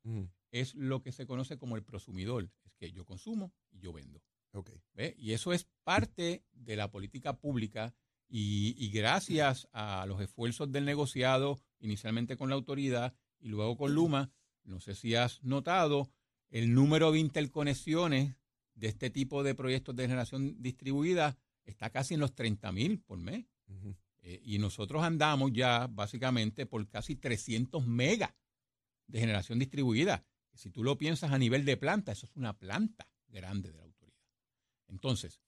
es 0.52 0.74
lo 0.74 1.02
que 1.02 1.12
se 1.12 1.28
conoce 1.28 1.58
como 1.58 1.76
el 1.76 1.84
prosumidor. 1.84 2.50
Que 2.86 2.92
yo 2.92 3.04
consumo 3.04 3.52
y 3.72 3.80
yo 3.80 3.92
vendo. 3.94 4.22
Y 5.18 5.34
eso 5.34 5.54
es 5.54 5.68
parte 5.84 6.46
de 6.54 6.76
la 6.76 6.92
política 6.92 7.38
pública 7.38 7.94
y, 8.30 8.90
gracias 8.90 9.68
a 9.72 10.06
los 10.06 10.22
esfuerzos 10.22 10.72
del 10.72 10.86
negociado, 10.86 11.60
inicialmente 11.80 12.38
con 12.38 12.50
la 12.50 12.56
autoridad 12.56 13.16
y 13.40 13.50
luego 13.50 13.76
con 13.76 13.94
Luma, 13.94 14.32
no 14.64 14.80
sé 14.80 14.94
si 14.96 15.16
has 15.16 15.44
notado, 15.44 16.12
el 16.50 16.74
número 16.74 17.12
de 17.12 17.20
interconexiones 17.20 18.36
de 18.76 18.88
este 18.88 19.10
tipo 19.10 19.44
de 19.44 19.56
proyectos 19.56 19.96
de 19.96 20.04
generación 20.04 20.62
distribuida 20.62 21.38
está 21.64 21.90
casi 21.90 22.14
en 22.14 22.20
los 22.20 22.36
30 22.36 22.72
mil 22.72 23.00
por 23.00 23.18
mes. 23.18 23.46
Eh, 24.22 24.42
y 24.44 24.60
nosotros 24.60 25.04
andamos 25.04 25.52
ya 25.54 25.88
básicamente 25.88 26.66
por 26.66 26.88
casi 26.88 27.16
300 27.16 27.86
megas 27.86 28.34
de 29.08 29.20
generación 29.20 29.60
distribuida. 29.60 30.24
Si 30.56 30.70
tú 30.70 30.84
lo 30.84 30.98
piensas 30.98 31.32
a 31.32 31.38
nivel 31.38 31.66
de 31.66 31.78
planta, 31.78 32.12
eso 32.12 32.26
es 32.26 32.36
una 32.36 32.58
planta 32.58 33.08
grande 33.28 33.72
de 33.72 33.78
la 33.78 33.84
autoridad. 33.84 34.20
Entonces, 34.88 35.42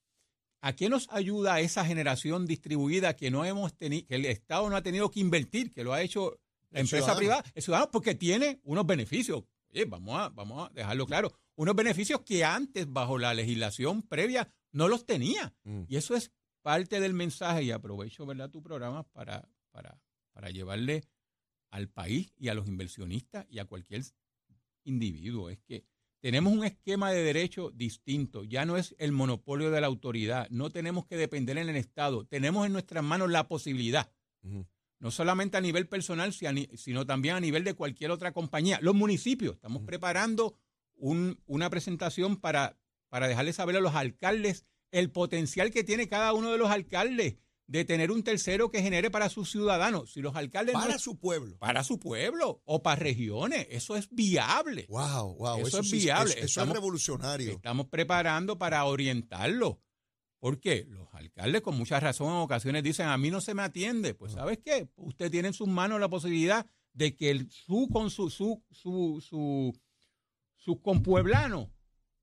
¿a 0.60 0.74
qué 0.74 0.88
nos 0.88 1.08
ayuda 1.10 1.60
esa 1.60 1.84
generación 1.84 2.46
distribuida 2.46 3.16
que 3.16 3.30
no 3.30 3.44
hemos 3.44 3.76
tenido, 3.76 4.06
que 4.06 4.16
el 4.16 4.26
Estado 4.26 4.68
no 4.68 4.76
ha 4.76 4.82
tenido 4.82 5.10
que 5.10 5.20
invertir, 5.20 5.72
que 5.72 5.84
lo 5.84 5.92
ha 5.92 6.02
hecho 6.02 6.38
la 6.70 6.80
empresa 6.80 7.16
privada? 7.16 7.44
El 7.54 7.62
ciudadano 7.62 7.90
porque 7.90 8.14
tiene 8.14 8.60
unos 8.64 8.86
beneficios. 8.86 9.44
Oye, 9.70 9.84
vamos 9.84 10.18
a, 10.18 10.28
vamos 10.28 10.68
a 10.68 10.72
dejarlo 10.72 11.06
claro. 11.06 11.32
Unos 11.56 11.74
beneficios 11.74 12.20
que 12.22 12.44
antes, 12.44 12.90
bajo 12.90 13.18
la 13.18 13.34
legislación 13.34 14.02
previa, 14.02 14.52
no 14.72 14.88
los 14.88 15.06
tenía. 15.06 15.54
Mm. 15.64 15.84
Y 15.88 15.96
eso 15.96 16.14
es 16.14 16.32
parte 16.62 17.00
del 17.00 17.14
mensaje, 17.14 17.62
y 17.62 17.70
aprovecho 17.70 18.26
¿verdad? 18.26 18.50
tu 18.50 18.62
programa 18.62 19.04
para, 19.04 19.48
para, 19.70 20.00
para 20.32 20.50
llevarle 20.50 21.04
al 21.70 21.88
país 21.88 22.32
y 22.36 22.48
a 22.48 22.54
los 22.54 22.66
inversionistas 22.66 23.46
y 23.50 23.58
a 23.58 23.64
cualquier 23.64 24.04
individuo. 24.88 25.50
Es 25.50 25.58
que 25.60 25.84
tenemos 26.20 26.52
un 26.52 26.64
esquema 26.64 27.12
de 27.12 27.22
derecho 27.22 27.70
distinto. 27.70 28.44
Ya 28.44 28.64
no 28.64 28.76
es 28.76 28.94
el 28.98 29.12
monopolio 29.12 29.70
de 29.70 29.80
la 29.80 29.86
autoridad. 29.86 30.48
No 30.50 30.70
tenemos 30.70 31.06
que 31.06 31.16
depender 31.16 31.58
en 31.58 31.68
el 31.68 31.76
Estado. 31.76 32.26
Tenemos 32.26 32.66
en 32.66 32.72
nuestras 32.72 33.04
manos 33.04 33.30
la 33.30 33.46
posibilidad. 33.46 34.10
No 34.42 35.10
solamente 35.10 35.56
a 35.56 35.60
nivel 35.60 35.86
personal, 35.88 36.32
sino 36.32 37.06
también 37.06 37.36
a 37.36 37.40
nivel 37.40 37.62
de 37.62 37.74
cualquier 37.74 38.10
otra 38.10 38.32
compañía. 38.32 38.78
Los 38.82 38.94
municipios. 38.94 39.54
Estamos 39.54 39.82
preparando 39.84 40.58
una 40.96 41.70
presentación 41.70 42.36
para, 42.36 42.76
para 43.08 43.28
dejarles 43.28 43.56
saber 43.56 43.76
a 43.76 43.80
los 43.80 43.94
alcaldes 43.94 44.66
el 44.90 45.10
potencial 45.10 45.70
que 45.70 45.84
tiene 45.84 46.08
cada 46.08 46.32
uno 46.32 46.50
de 46.50 46.58
los 46.58 46.70
alcaldes 46.70 47.36
de 47.68 47.84
tener 47.84 48.10
un 48.10 48.22
tercero 48.22 48.70
que 48.70 48.82
genere 48.82 49.10
para 49.10 49.28
sus 49.28 49.50
ciudadanos. 49.50 50.12
Si 50.12 50.22
los 50.22 50.34
alcaldes 50.34 50.72
para 50.72 50.98
su 50.98 51.18
pueblo, 51.18 51.58
para 51.58 51.84
su 51.84 52.00
pueblo 52.00 52.62
o 52.64 52.82
para 52.82 52.96
regiones, 52.96 53.66
eso 53.70 53.94
es 53.94 54.08
viable. 54.10 54.86
Wow, 54.88 55.36
wow, 55.36 55.66
eso, 55.66 55.80
es 55.80 55.90
viable. 55.90 56.34
Eso, 56.38 56.62
es 56.62 56.68
revolucionario. 56.68 57.52
Estamos 57.52 57.86
preparando 57.86 58.58
para 58.58 58.84
orientarlo. 58.86 59.82
¿Por 60.38 60.60
qué? 60.60 60.86
Los 60.88 61.12
alcaldes 61.12 61.60
con 61.60 61.76
mucha 61.76 62.00
razón 62.00 62.28
en 62.28 62.40
ocasiones 62.40 62.82
dicen, 62.82 63.06
a 63.06 63.18
mí 63.18 63.30
no 63.30 63.42
se 63.42 63.52
me 63.52 63.62
atiende. 63.62 64.14
Pues 64.14 64.32
¿sabes 64.32 64.58
qué? 64.64 64.88
Usted 64.96 65.30
tiene 65.30 65.48
en 65.48 65.54
sus 65.54 65.68
manos 65.68 66.00
la 66.00 66.08
posibilidad 66.08 66.66
de 66.94 67.14
que 67.14 67.30
el, 67.30 67.50
su, 67.50 67.88
con 67.92 68.10
su, 68.10 68.30
su, 68.30 68.64
su, 68.70 69.20
su, 69.20 69.78
sus 70.56 70.80
compueblanos 70.80 71.68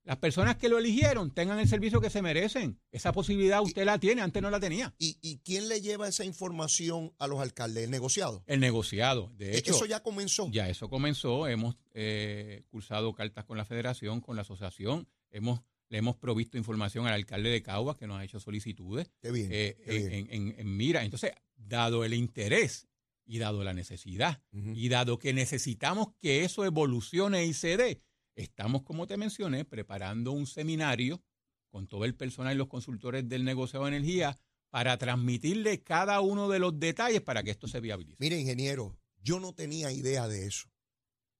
las 0.06 0.18
personas 0.18 0.56
que 0.56 0.68
lo 0.68 0.78
eligieron 0.78 1.32
tengan 1.32 1.58
el 1.58 1.66
servicio 1.68 2.00
que 2.00 2.10
se 2.10 2.22
merecen. 2.22 2.78
Esa 2.92 3.12
posibilidad 3.12 3.60
usted 3.60 3.84
la 3.84 3.98
tiene, 3.98 4.22
antes 4.22 4.40
no 4.40 4.50
la 4.50 4.60
tenía. 4.60 4.94
¿Y, 4.98 5.40
quién 5.44 5.68
le 5.68 5.80
lleva 5.80 6.06
esa 6.06 6.24
información 6.24 7.12
a 7.18 7.26
los 7.26 7.40
alcaldes? 7.40 7.84
¿El 7.84 7.90
negociado? 7.90 8.44
El 8.46 8.60
negociado. 8.60 9.32
De 9.36 9.54
e, 9.54 9.58
hecho, 9.58 9.72
eso 9.72 9.84
ya 9.84 10.04
comenzó. 10.04 10.48
Ya 10.52 10.68
eso 10.68 10.88
comenzó. 10.88 11.48
Hemos 11.48 11.76
eh, 11.92 12.62
cursado 12.68 13.14
cartas 13.14 13.44
con 13.44 13.58
la 13.58 13.64
federación, 13.64 14.20
con 14.20 14.36
la 14.36 14.42
asociación. 14.42 15.08
Hemos 15.30 15.60
le 15.88 15.98
hemos 15.98 16.16
provisto 16.16 16.56
información 16.56 17.06
al 17.06 17.14
alcalde 17.14 17.50
de 17.50 17.62
Caguas 17.62 17.96
que 17.96 18.06
nos 18.06 18.18
ha 18.18 18.24
hecho 18.24 18.40
solicitudes. 18.40 19.10
Qué 19.20 19.30
bien, 19.30 19.48
eh, 19.52 20.26
En, 20.30 20.76
mira, 20.76 21.04
entonces, 21.04 21.32
dado 21.56 22.04
el 22.04 22.14
interés 22.14 22.88
y 23.24 23.38
dado 23.38 23.64
la 23.64 23.72
necesidad 23.72 24.40
y 24.52 24.88
dado 24.88 25.18
que 25.18 25.32
necesitamos 25.32 26.08
que 26.20 26.44
eso 26.44 26.64
evolucione 26.64 27.44
y 27.44 27.54
se 27.54 27.76
dé, 27.76 28.02
Estamos, 28.36 28.82
como 28.82 29.06
te 29.06 29.16
mencioné, 29.16 29.64
preparando 29.64 30.32
un 30.32 30.46
seminario 30.46 31.22
con 31.70 31.88
todo 31.88 32.04
el 32.04 32.14
personal 32.14 32.54
y 32.54 32.58
los 32.58 32.68
consultores 32.68 33.26
del 33.28 33.44
negocio 33.44 33.82
de 33.82 33.88
energía 33.88 34.38
para 34.70 34.98
transmitirle 34.98 35.82
cada 35.82 36.20
uno 36.20 36.48
de 36.48 36.58
los 36.58 36.78
detalles 36.78 37.22
para 37.22 37.42
que 37.42 37.50
esto 37.50 37.66
se 37.66 37.80
viabilice. 37.80 38.18
Mire, 38.20 38.38
ingeniero, 38.38 38.94
yo 39.22 39.40
no 39.40 39.54
tenía 39.54 39.90
idea 39.90 40.28
de 40.28 40.46
eso. 40.46 40.68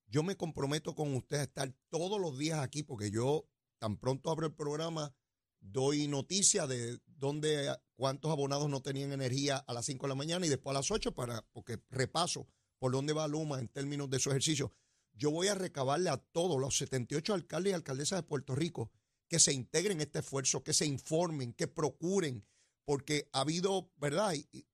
Yo 0.06 0.22
me 0.22 0.36
comprometo 0.36 0.94
con 0.94 1.14
usted 1.14 1.36
a 1.38 1.42
estar 1.42 1.72
todos 1.90 2.18
los 2.18 2.38
días 2.38 2.60
aquí 2.60 2.82
porque 2.82 3.10
yo 3.10 3.46
tan 3.78 3.98
pronto 3.98 4.30
abro 4.30 4.46
el 4.46 4.54
programa 4.54 5.14
doy 5.60 6.06
noticia 6.06 6.66
de 6.66 6.98
dónde 7.06 7.74
cuántos 7.94 8.30
abonados 8.30 8.70
no 8.70 8.80
tenían 8.80 9.12
energía 9.12 9.56
a 9.58 9.72
las 9.72 9.84
5 9.86 10.06
de 10.06 10.08
la 10.08 10.14
mañana 10.14 10.46
y 10.46 10.48
después 10.48 10.70
a 10.70 10.78
las 10.78 10.90
8 10.90 11.12
para 11.12 11.42
porque 11.52 11.78
repaso 11.90 12.46
por 12.78 12.92
dónde 12.92 13.12
va 13.12 13.28
Luma 13.28 13.58
en 13.58 13.68
términos 13.68 14.08
de 14.08 14.18
su 14.18 14.30
ejercicio 14.30 14.72
yo 15.16 15.30
voy 15.30 15.49
a 15.49 15.54
recabarle 15.54 16.11
a 16.11 16.18
todos 16.18 16.61
los 16.61 16.76
78 16.76 17.35
alcaldes 17.35 17.70
y 17.73 17.75
alcaldesas 17.75 18.18
de 18.18 18.23
Puerto 18.23 18.54
Rico 18.54 18.90
que 19.28 19.38
se 19.38 19.52
integren 19.52 19.99
en 19.99 20.02
este 20.02 20.20
esfuerzo, 20.20 20.62
que 20.62 20.73
se 20.73 20.87
informen, 20.87 21.52
que 21.52 21.66
procuren, 21.66 22.44
porque 22.85 23.28
ha 23.32 23.40
habido, 23.40 23.90
¿verdad? 23.96 24.35
Y, 24.35 24.66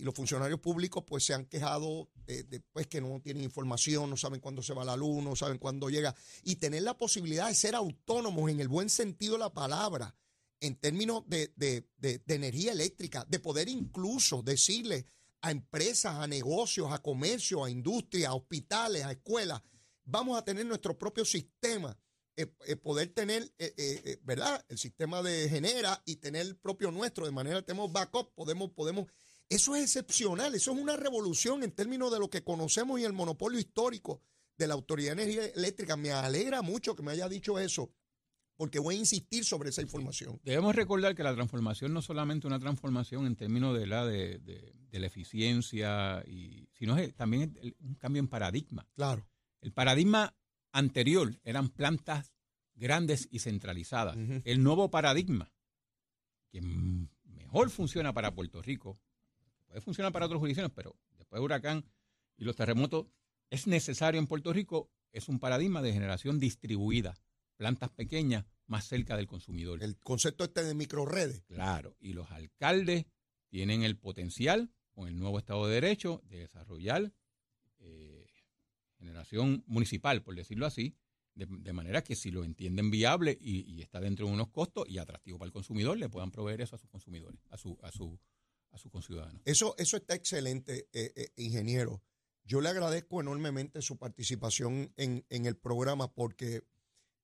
los 0.00 0.14
funcionarios 0.14 0.60
públicos 0.60 1.04
pues 1.06 1.24
se 1.24 1.32
han 1.32 1.46
quejado 1.46 2.10
de, 2.26 2.60
pues, 2.72 2.86
que 2.86 3.00
no 3.00 3.18
tienen 3.20 3.42
información, 3.42 4.10
no 4.10 4.16
saben 4.16 4.40
cuándo 4.40 4.62
se 4.62 4.74
va 4.74 4.84
la 4.84 4.94
luz, 4.94 5.24
no 5.24 5.34
saben 5.36 5.56
cuándo 5.56 5.88
llega, 5.88 6.14
y 6.42 6.56
tener 6.56 6.82
la 6.82 6.98
posibilidad 6.98 7.48
de 7.48 7.54
ser 7.54 7.74
autónomos 7.74 8.50
en 8.50 8.60
el 8.60 8.68
buen 8.68 8.90
sentido 8.90 9.34
de 9.34 9.38
la 9.38 9.54
palabra, 9.54 10.14
en 10.60 10.76
términos 10.76 11.22
de 11.26 11.86
energía 12.26 12.72
eléctrica, 12.72 13.24
de 13.26 13.38
poder 13.38 13.70
incluso 13.70 14.42
decirle 14.42 15.06
a 15.42 15.50
empresas, 15.50 16.14
a 16.14 16.26
negocios, 16.26 16.90
a 16.92 17.02
comercio, 17.02 17.64
a 17.64 17.70
industria, 17.70 18.30
a 18.30 18.34
hospitales, 18.34 19.04
a 19.04 19.12
escuelas. 19.12 19.60
Vamos 20.04 20.38
a 20.38 20.44
tener 20.44 20.64
nuestro 20.64 20.96
propio 20.96 21.24
sistema, 21.24 21.96
eh, 22.36 22.46
eh, 22.66 22.76
poder 22.76 23.12
tener, 23.12 23.52
eh, 23.58 24.18
¿verdad? 24.22 24.64
El 24.68 24.78
sistema 24.78 25.20
de 25.22 25.48
genera 25.48 26.00
y 26.06 26.16
tener 26.16 26.42
el 26.46 26.56
propio 26.56 26.90
nuestro, 26.90 27.26
de 27.26 27.32
manera 27.32 27.58
que 27.58 27.66
tenemos 27.66 27.92
backup, 27.92 28.32
podemos, 28.34 28.70
podemos. 28.70 29.06
Eso 29.48 29.76
es 29.76 29.82
excepcional, 29.82 30.54
eso 30.54 30.72
es 30.72 30.78
una 30.78 30.96
revolución 30.96 31.62
en 31.62 31.72
términos 31.72 32.10
de 32.12 32.20
lo 32.20 32.30
que 32.30 32.42
conocemos 32.42 32.98
y 33.00 33.04
el 33.04 33.12
monopolio 33.12 33.58
histórico 33.58 34.22
de 34.56 34.66
la 34.66 34.74
Autoridad 34.74 35.16
de 35.16 35.22
Energía 35.24 35.46
Eléctrica. 35.46 35.96
Me 35.96 36.12
alegra 36.12 36.62
mucho 36.62 36.96
que 36.96 37.02
me 37.02 37.12
haya 37.12 37.28
dicho 37.28 37.58
eso 37.58 37.90
porque 38.56 38.78
voy 38.78 38.96
a 38.96 38.98
insistir 38.98 39.44
sobre 39.44 39.70
esa 39.70 39.82
información. 39.82 40.40
Debemos 40.44 40.74
recordar 40.74 41.14
que 41.14 41.22
la 41.22 41.34
transformación 41.34 41.92
no 41.92 42.00
es 42.00 42.06
solamente 42.06 42.46
una 42.46 42.58
transformación 42.58 43.26
en 43.26 43.36
términos 43.36 43.78
de 43.78 43.86
la, 43.86 44.04
de, 44.06 44.74
la 44.90 45.06
eficiencia, 45.06 46.22
y, 46.26 46.68
sino 46.72 46.96
es 46.98 47.14
también 47.14 47.58
un 47.80 47.94
cambio 47.94 48.20
en 48.20 48.28
paradigma. 48.28 48.86
Claro. 48.94 49.26
El 49.60 49.72
paradigma 49.72 50.34
anterior 50.72 51.38
eran 51.44 51.68
plantas 51.68 52.32
grandes 52.74 53.28
y 53.30 53.38
centralizadas. 53.38 54.16
El 54.44 54.62
nuevo 54.62 54.90
paradigma, 54.90 55.52
que 56.50 56.60
mejor 57.24 57.70
funciona 57.70 58.12
para 58.12 58.34
Puerto 58.34 58.60
Rico, 58.62 58.98
puede 59.66 59.80
funcionar 59.80 60.12
para 60.12 60.26
otras 60.26 60.38
jurisdicciones, 60.38 60.72
pero 60.74 60.96
después 61.16 61.40
de 61.40 61.44
huracán 61.44 61.84
y 62.36 62.44
los 62.44 62.56
terremotos, 62.56 63.06
es 63.50 63.66
necesario 63.66 64.18
en 64.18 64.26
Puerto 64.26 64.52
Rico, 64.52 64.90
es 65.12 65.28
un 65.28 65.38
paradigma 65.38 65.82
de 65.82 65.92
generación 65.92 66.38
distribuida 66.38 67.14
plantas 67.62 67.90
pequeñas 67.90 68.44
más 68.66 68.88
cerca 68.88 69.16
del 69.16 69.28
consumidor. 69.28 69.84
El 69.84 69.96
concepto 69.96 70.42
este 70.42 70.64
de 70.64 70.74
microredes. 70.74 71.44
Claro, 71.46 71.96
y 72.00 72.12
los 72.12 72.28
alcaldes 72.32 73.06
tienen 73.50 73.84
el 73.84 73.96
potencial 73.96 74.72
con 74.90 75.06
el 75.06 75.16
nuevo 75.16 75.38
Estado 75.38 75.68
de 75.68 75.74
Derecho 75.74 76.24
de 76.24 76.38
desarrollar 76.38 77.12
eh, 77.78 78.26
generación 78.98 79.62
municipal, 79.68 80.24
por 80.24 80.34
decirlo 80.34 80.66
así, 80.66 80.96
de, 81.36 81.72
manera 81.72 82.02
que 82.02 82.16
si 82.16 82.32
lo 82.32 82.42
entienden 82.42 82.90
viable 82.90 83.38
y, 83.40 83.80
está 83.80 84.00
dentro 84.00 84.26
de 84.26 84.32
unos 84.32 84.48
costos 84.48 84.88
y 84.88 84.98
atractivo 84.98 85.38
para 85.38 85.46
el 85.46 85.52
consumidor, 85.52 85.96
le 85.96 86.08
puedan 86.08 86.32
proveer 86.32 86.62
eso 86.62 86.74
a 86.74 86.80
sus 86.80 86.90
consumidores, 86.90 87.40
a 87.50 87.56
su, 87.56 87.78
a 87.80 87.92
su, 87.92 88.18
a 88.72 88.78
su 88.78 88.90
conciudadano. 88.90 89.40
Eso, 89.44 89.76
eso 89.78 89.96
está 89.96 90.16
excelente, 90.16 90.88
eh, 90.92 91.12
eh, 91.14 91.32
ingeniero. 91.36 92.02
Yo 92.42 92.60
le 92.60 92.70
agradezco 92.70 93.20
enormemente 93.20 93.82
su 93.82 93.98
participación 93.98 94.92
en, 94.96 95.24
en 95.30 95.46
el 95.46 95.56
programa 95.56 96.12
porque 96.12 96.64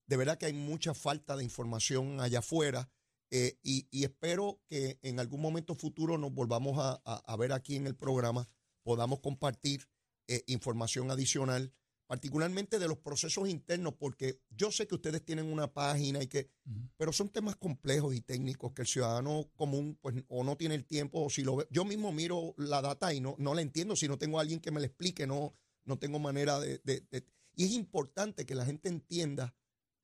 de 0.09 0.17
verdad 0.17 0.39
que 0.39 0.47
hay 0.47 0.55
mucha 0.55 0.95
falta 0.95 1.37
de 1.37 1.45
información 1.45 2.21
allá 2.21 2.41
afuera 2.41 2.91
eh, 3.31 3.59
y, 3.63 3.87
espero 4.05 4.63
que 4.69 4.99
en 5.03 5.21
algún 5.21 5.43
momento 5.43 5.75
futuro 5.75 6.17
nos 6.17 6.33
volvamos 6.33 6.79
a, 6.79 7.37
ver 7.37 7.53
aquí 7.53 7.77
en 7.77 7.87
el 7.87 7.95
programa, 7.95 8.49
podamos 8.83 9.21
compartir 9.21 9.87
eh, 10.27 10.43
información 10.47 11.11
adicional, 11.11 11.75
particularmente 12.07 12.79
de 12.79 12.89
los 12.89 12.97
procesos 12.97 13.47
internos, 13.51 13.95
porque 13.99 14.41
yo 14.49 14.73
sé 14.73 14.87
que 14.87 14.95
ustedes 14.95 15.23
tienen 15.23 15.45
una 15.45 15.71
página 15.75 16.23
y 16.23 16.27
que, 16.27 16.51
pero 16.97 17.13
son 17.13 17.29
temas 17.29 17.57
complejos 17.57 18.15
y 18.15 18.23
técnicos 18.23 18.73
que 18.73 18.81
el 18.81 18.89
ciudadano 18.89 19.51
común 19.55 19.99
pues 20.01 20.15
o 20.29 20.43
no 20.43 20.57
tiene 20.57 20.75
el 20.75 20.87
tiempo 20.87 21.23
o 21.23 21.29
si 21.29 21.43
lo 21.43 21.57
ve. 21.57 21.69
Yo 21.71 21.85
mismo 21.85 22.13
miro 22.13 22.55
la 22.57 22.81
data 22.81 23.13
y 23.13 23.21
no, 23.21 23.35
no 23.39 23.53
la 23.53 23.61
entiendo, 23.61 23.95
si 23.95 24.09
no 24.09 24.17
tengo 24.17 24.39
a 24.39 24.41
alguien 24.41 24.61
que 24.61 24.71
me 24.71 24.81
la 24.81 24.87
explique, 24.87 25.27
no, 25.27 25.55
no 25.85 25.99
tengo 25.99 26.19
manera 26.19 26.59
de, 26.61 26.79
de 26.79 27.27
y 27.55 27.65
es 27.65 27.73
importante 27.73 28.47
que 28.47 28.55
la 28.55 28.65
gente 28.65 28.89
entienda 28.89 29.55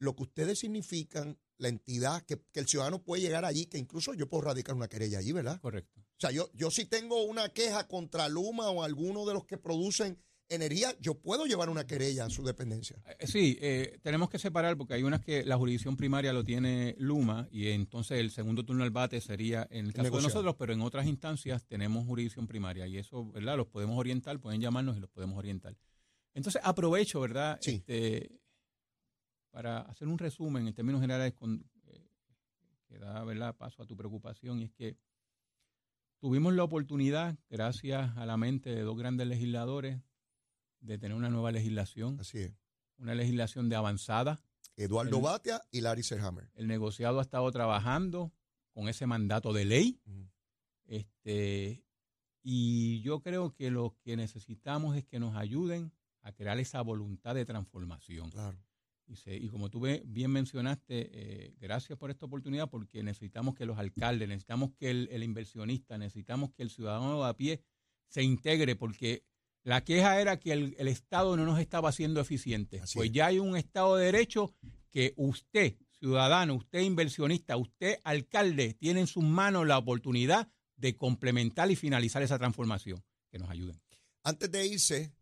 lo 0.04 0.14
que 0.14 0.22
ustedes 0.22 0.60
significan, 0.60 1.38
la 1.58 1.68
entidad, 1.68 2.22
que, 2.22 2.40
el 2.54 2.68
ciudadano 2.68 3.02
puede 3.02 3.22
llegar 3.22 3.44
allí, 3.44 3.66
que 3.66 3.78
incluso 3.78 4.14
yo 4.14 4.28
puedo 4.28 4.42
radicar 4.42 4.74
una 4.74 4.88
querella 4.88 5.18
allí, 5.18 5.32
¿verdad? 5.32 5.60
Correcto. 5.60 6.00
O 6.00 6.20
sea, 6.20 6.30
yo, 6.30 6.50
yo 6.54 6.70
si 6.70 6.84
tengo 6.84 7.22
una 7.24 7.48
queja 7.48 7.88
contra 7.88 8.28
Luma 8.28 8.70
o 8.70 8.82
alguno 8.82 9.26
de 9.26 9.34
los 9.34 9.44
que 9.44 9.58
producen 9.58 10.18
energía, 10.48 10.94
yo 11.00 11.14
puedo 11.14 11.46
llevar 11.46 11.70
una 11.70 11.86
querella 11.86 12.26
a 12.26 12.30
su 12.30 12.44
dependencia. 12.44 13.02
Eh, 13.18 13.26
sí, 13.26 13.58
eh, 13.60 13.98
tenemos 14.02 14.28
que 14.28 14.38
separar 14.38 14.76
porque 14.76 14.94
hay 14.94 15.02
unas 15.02 15.20
que 15.20 15.44
la 15.44 15.56
jurisdicción 15.56 15.96
primaria 15.96 16.32
lo 16.32 16.44
tiene 16.44 16.94
Luma 16.98 17.48
y 17.50 17.68
entonces 17.68 18.18
el 18.18 18.30
segundo 18.30 18.64
turno 18.64 18.84
al 18.84 18.90
bate 18.90 19.20
sería 19.20 19.66
en 19.70 19.86
el 19.86 19.92
caso 19.92 20.16
de 20.16 20.22
nosotros, 20.22 20.54
pero 20.58 20.72
en 20.72 20.82
otras 20.82 21.06
instancias 21.06 21.64
tenemos 21.64 22.06
jurisdicción 22.06 22.46
primaria 22.46 22.86
y 22.86 22.98
eso, 22.98 23.24
¿verdad? 23.30 23.56
Los 23.56 23.68
podemos 23.68 23.98
orientar, 23.98 24.38
pueden 24.38 24.60
llamarnos 24.60 24.96
y 24.96 25.00
los 25.00 25.10
podemos 25.10 25.38
orientar. 25.38 25.76
Entonces 26.34 26.60
aprovecho, 26.64 27.20
¿verdad? 27.20 27.58
Sí. 27.60 27.76
Este, 27.76 28.30
para 29.54 29.82
hacer 29.82 30.08
un 30.08 30.18
resumen 30.18 30.66
en 30.66 30.74
términos 30.74 31.00
generales 31.00 31.32
con, 31.32 31.64
eh, 31.86 32.04
que 32.88 32.98
da 32.98 33.22
¿verdad? 33.22 33.54
paso 33.56 33.84
a 33.84 33.86
tu 33.86 33.96
preocupación 33.96 34.58
y 34.58 34.64
es 34.64 34.72
que 34.72 34.98
tuvimos 36.18 36.54
la 36.54 36.64
oportunidad, 36.64 37.38
gracias 37.48 38.16
a 38.16 38.26
la 38.26 38.36
mente 38.36 38.74
de 38.74 38.82
dos 38.82 38.98
grandes 38.98 39.28
legisladores, 39.28 40.00
de 40.80 40.98
tener 40.98 41.16
una 41.16 41.30
nueva 41.30 41.52
legislación. 41.52 42.18
Así 42.18 42.40
es. 42.40 42.52
Una 42.98 43.14
legislación 43.14 43.68
de 43.68 43.76
avanzada. 43.76 44.42
Eduardo 44.76 45.20
Batia 45.20 45.62
y 45.70 45.82
Larry 45.82 46.02
Serhammer. 46.02 46.50
El 46.56 46.66
negociado 46.66 47.20
ha 47.20 47.22
estado 47.22 47.48
trabajando 47.52 48.32
con 48.72 48.88
ese 48.88 49.06
mandato 49.06 49.52
de 49.52 49.66
ley. 49.66 50.00
Este, 50.86 51.84
y 52.42 53.02
yo 53.02 53.20
creo 53.20 53.54
que 53.54 53.70
lo 53.70 53.96
que 54.02 54.16
necesitamos 54.16 54.96
es 54.96 55.04
que 55.04 55.20
nos 55.20 55.36
ayuden 55.36 55.92
a 56.22 56.32
crear 56.32 56.58
esa 56.58 56.82
voluntad 56.82 57.36
de 57.36 57.44
transformación. 57.44 58.32
Claro. 58.32 58.58
Y, 59.06 59.48
como 59.48 59.70
tú 59.70 59.80
bien 59.80 60.30
mencionaste, 60.30 61.10
eh, 61.12 61.54
gracias 61.60 61.98
por 61.98 62.10
esta 62.10 62.26
oportunidad 62.26 62.70
porque 62.70 63.02
necesitamos 63.02 63.54
que 63.54 63.66
los 63.66 63.78
alcaldes, 63.78 64.28
necesitamos 64.28 64.72
que 64.78 64.90
el, 64.90 65.22
inversionista, 65.22 65.98
necesitamos 65.98 66.52
que 66.52 66.62
el 66.62 66.70
ciudadano 66.70 67.22
de 67.22 67.28
a 67.28 67.34
pie 67.34 67.60
se 68.08 68.22
integre 68.22 68.76
porque 68.76 69.24
la 69.62 69.84
queja 69.84 70.20
era 70.20 70.38
que 70.38 70.52
el, 70.52 70.88
Estado 70.88 71.36
no 71.36 71.44
nos 71.44 71.58
estaba 71.58 71.90
haciendo 71.90 72.20
eficiente. 72.20 72.82
pues 72.94 73.12
ya 73.12 73.26
hay 73.26 73.38
un 73.38 73.56
Estado 73.56 73.96
de 73.96 74.06
Derecho 74.06 74.54
que 74.90 75.12
usted, 75.16 75.76
ciudadano, 75.98 76.54
usted 76.54 76.80
inversionista, 76.80 77.56
usted 77.56 77.98
alcalde, 78.04 78.74
tiene 78.74 79.00
en 79.00 79.06
sus 79.06 79.24
manos 79.24 79.66
la 79.66 79.78
oportunidad 79.78 80.48
de 80.76 80.96
complementar 80.96 81.70
y 81.70 81.76
finalizar 81.76 82.22
esa 82.22 82.38
transformación. 82.38 83.02
Que 83.30 83.38
nos 83.40 83.50
ayuden. 83.50 83.80
Antes 84.22 84.48
de 84.52 84.64
irse, 84.64 85.12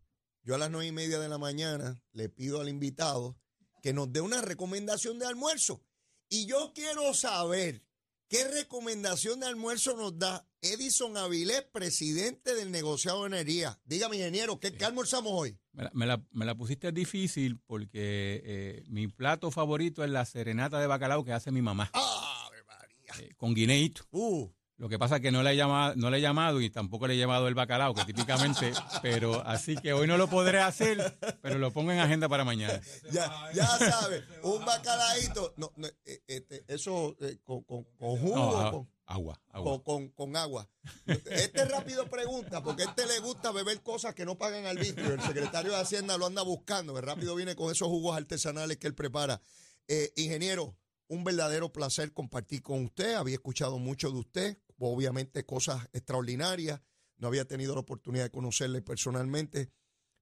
yo 0.43 0.53
a 0.53 0.57
las 0.59 0.69
nueve 0.69 0.85
y 0.85 0.91
media 0.91 1.19
de 1.19 1.29
la 1.29 1.39
mañana 1.39 1.99
le 2.11 2.29
pido 2.29 2.61
al 2.61 2.69
invitado 2.69 3.35
que 3.83 3.93
nos 3.93 4.11
dé 4.11 4.21
una 4.21 4.41
recomendación 4.41 5.19
de 5.19 5.27
almuerzo. 5.27 5.83
Y 6.29 6.45
yo 6.45 6.71
quiero 6.73 7.13
saber 7.13 7.83
qué 8.29 8.47
recomendación 8.47 9.41
de 9.41 9.47
almuerzo 9.47 9.97
nos 9.97 10.17
da 10.17 10.47
Edison 10.61 11.17
Avilés, 11.17 11.63
presidente 11.63 12.55
del 12.55 12.71
negociado 12.71 13.21
de 13.21 13.27
energía. 13.27 13.81
Dígame, 13.83 14.15
ingeniero, 14.15 14.57
¿qué, 14.57 14.73
almorzamos 14.85 15.33
hoy? 15.35 15.59
Me 15.91 16.05
la, 16.05 16.55
pusiste 16.55 16.93
difícil 16.93 17.59
porque 17.67 18.41
eh, 18.45 18.83
mi 18.87 19.09
plato 19.09 19.51
favorito 19.51 20.01
es 20.05 20.09
la 20.09 20.23
serenata 20.23 20.79
de 20.79 20.87
bacalao 20.87 21.25
que 21.25 21.33
hace 21.33 21.51
mi 21.51 21.61
mamá. 21.61 21.91
¡Ah, 21.93 22.49
María! 22.65 23.13
Eh, 23.19 23.33
con 23.35 23.53
guineíto. 23.53 24.05
Uh. 24.11 24.49
Lo 24.77 24.89
que 24.89 24.97
pasa 24.97 25.17
es 25.17 25.21
que 25.21 25.31
no 25.31 25.43
le, 25.43 25.51
he 25.51 25.55
llamado, 25.55 25.93
no 25.95 26.09
le 26.09 26.17
he 26.17 26.21
llamado 26.21 26.59
y 26.59 26.69
tampoco 26.69 27.07
le 27.07 27.13
he 27.13 27.17
llamado 27.17 27.47
el 27.47 27.53
bacalao, 27.53 27.93
que 27.93 28.05
típicamente, 28.05 28.73
pero 29.01 29.45
así 29.45 29.75
que 29.75 29.93
hoy 29.93 30.07
no 30.07 30.17
lo 30.17 30.27
podré 30.27 30.59
hacer, 30.59 31.17
pero 31.41 31.59
lo 31.59 31.71
pongo 31.71 31.91
en 31.91 31.99
agenda 31.99 32.27
para 32.27 32.43
mañana. 32.43 32.81
Ya, 33.11 33.31
ya 33.53 33.67
sabes, 33.67 34.23
un 34.41 34.65
bacalaíto, 34.65 35.53
no, 35.57 35.71
eh, 36.05 36.21
este, 36.27 36.65
eso 36.67 37.15
eh, 37.21 37.37
con, 37.43 37.63
con, 37.63 37.85
jugo. 37.97 38.87
agua, 39.05 39.39
agua. 39.49 39.83
Con, 39.83 40.09
con, 40.09 40.35
agua. 40.35 40.67
Este 41.05 41.65
rápido 41.65 42.09
pregunta, 42.09 42.63
porque 42.63 42.83
a 42.83 42.85
este 42.87 43.05
le 43.05 43.19
gusta 43.19 43.51
beber 43.51 43.81
cosas 43.83 44.15
que 44.15 44.25
no 44.25 44.39
pagan 44.39 44.65
al 44.65 44.79
vitrio. 44.79 45.13
El 45.13 45.21
secretario 45.21 45.71
de 45.71 45.77
Hacienda 45.77 46.17
lo 46.17 46.25
anda 46.25 46.41
buscando. 46.41 46.97
El 46.97 47.05
rápido 47.05 47.35
viene 47.35 47.55
con 47.55 47.71
esos 47.71 47.89
jugos 47.89 48.17
artesanales 48.17 48.77
que 48.77 48.87
él 48.87 48.95
prepara. 48.95 49.39
Eh, 49.87 50.11
ingeniero, 50.15 50.75
un 51.07 51.23
verdadero 51.23 51.71
placer 51.71 52.13
compartir 52.13 52.61
con 52.61 52.83
usted. 52.85 53.15
Había 53.15 53.35
escuchado 53.35 53.79
mucho 53.79 54.11
de 54.11 54.19
usted 54.19 54.57
obviamente 54.91 55.45
cosas 55.45 55.87
extraordinarias. 55.93 56.81
No 57.17 57.27
había 57.27 57.45
tenido 57.45 57.73
la 57.73 57.81
oportunidad 57.81 58.25
de 58.25 58.31
conocerle 58.31 58.81
personalmente. 58.81 59.71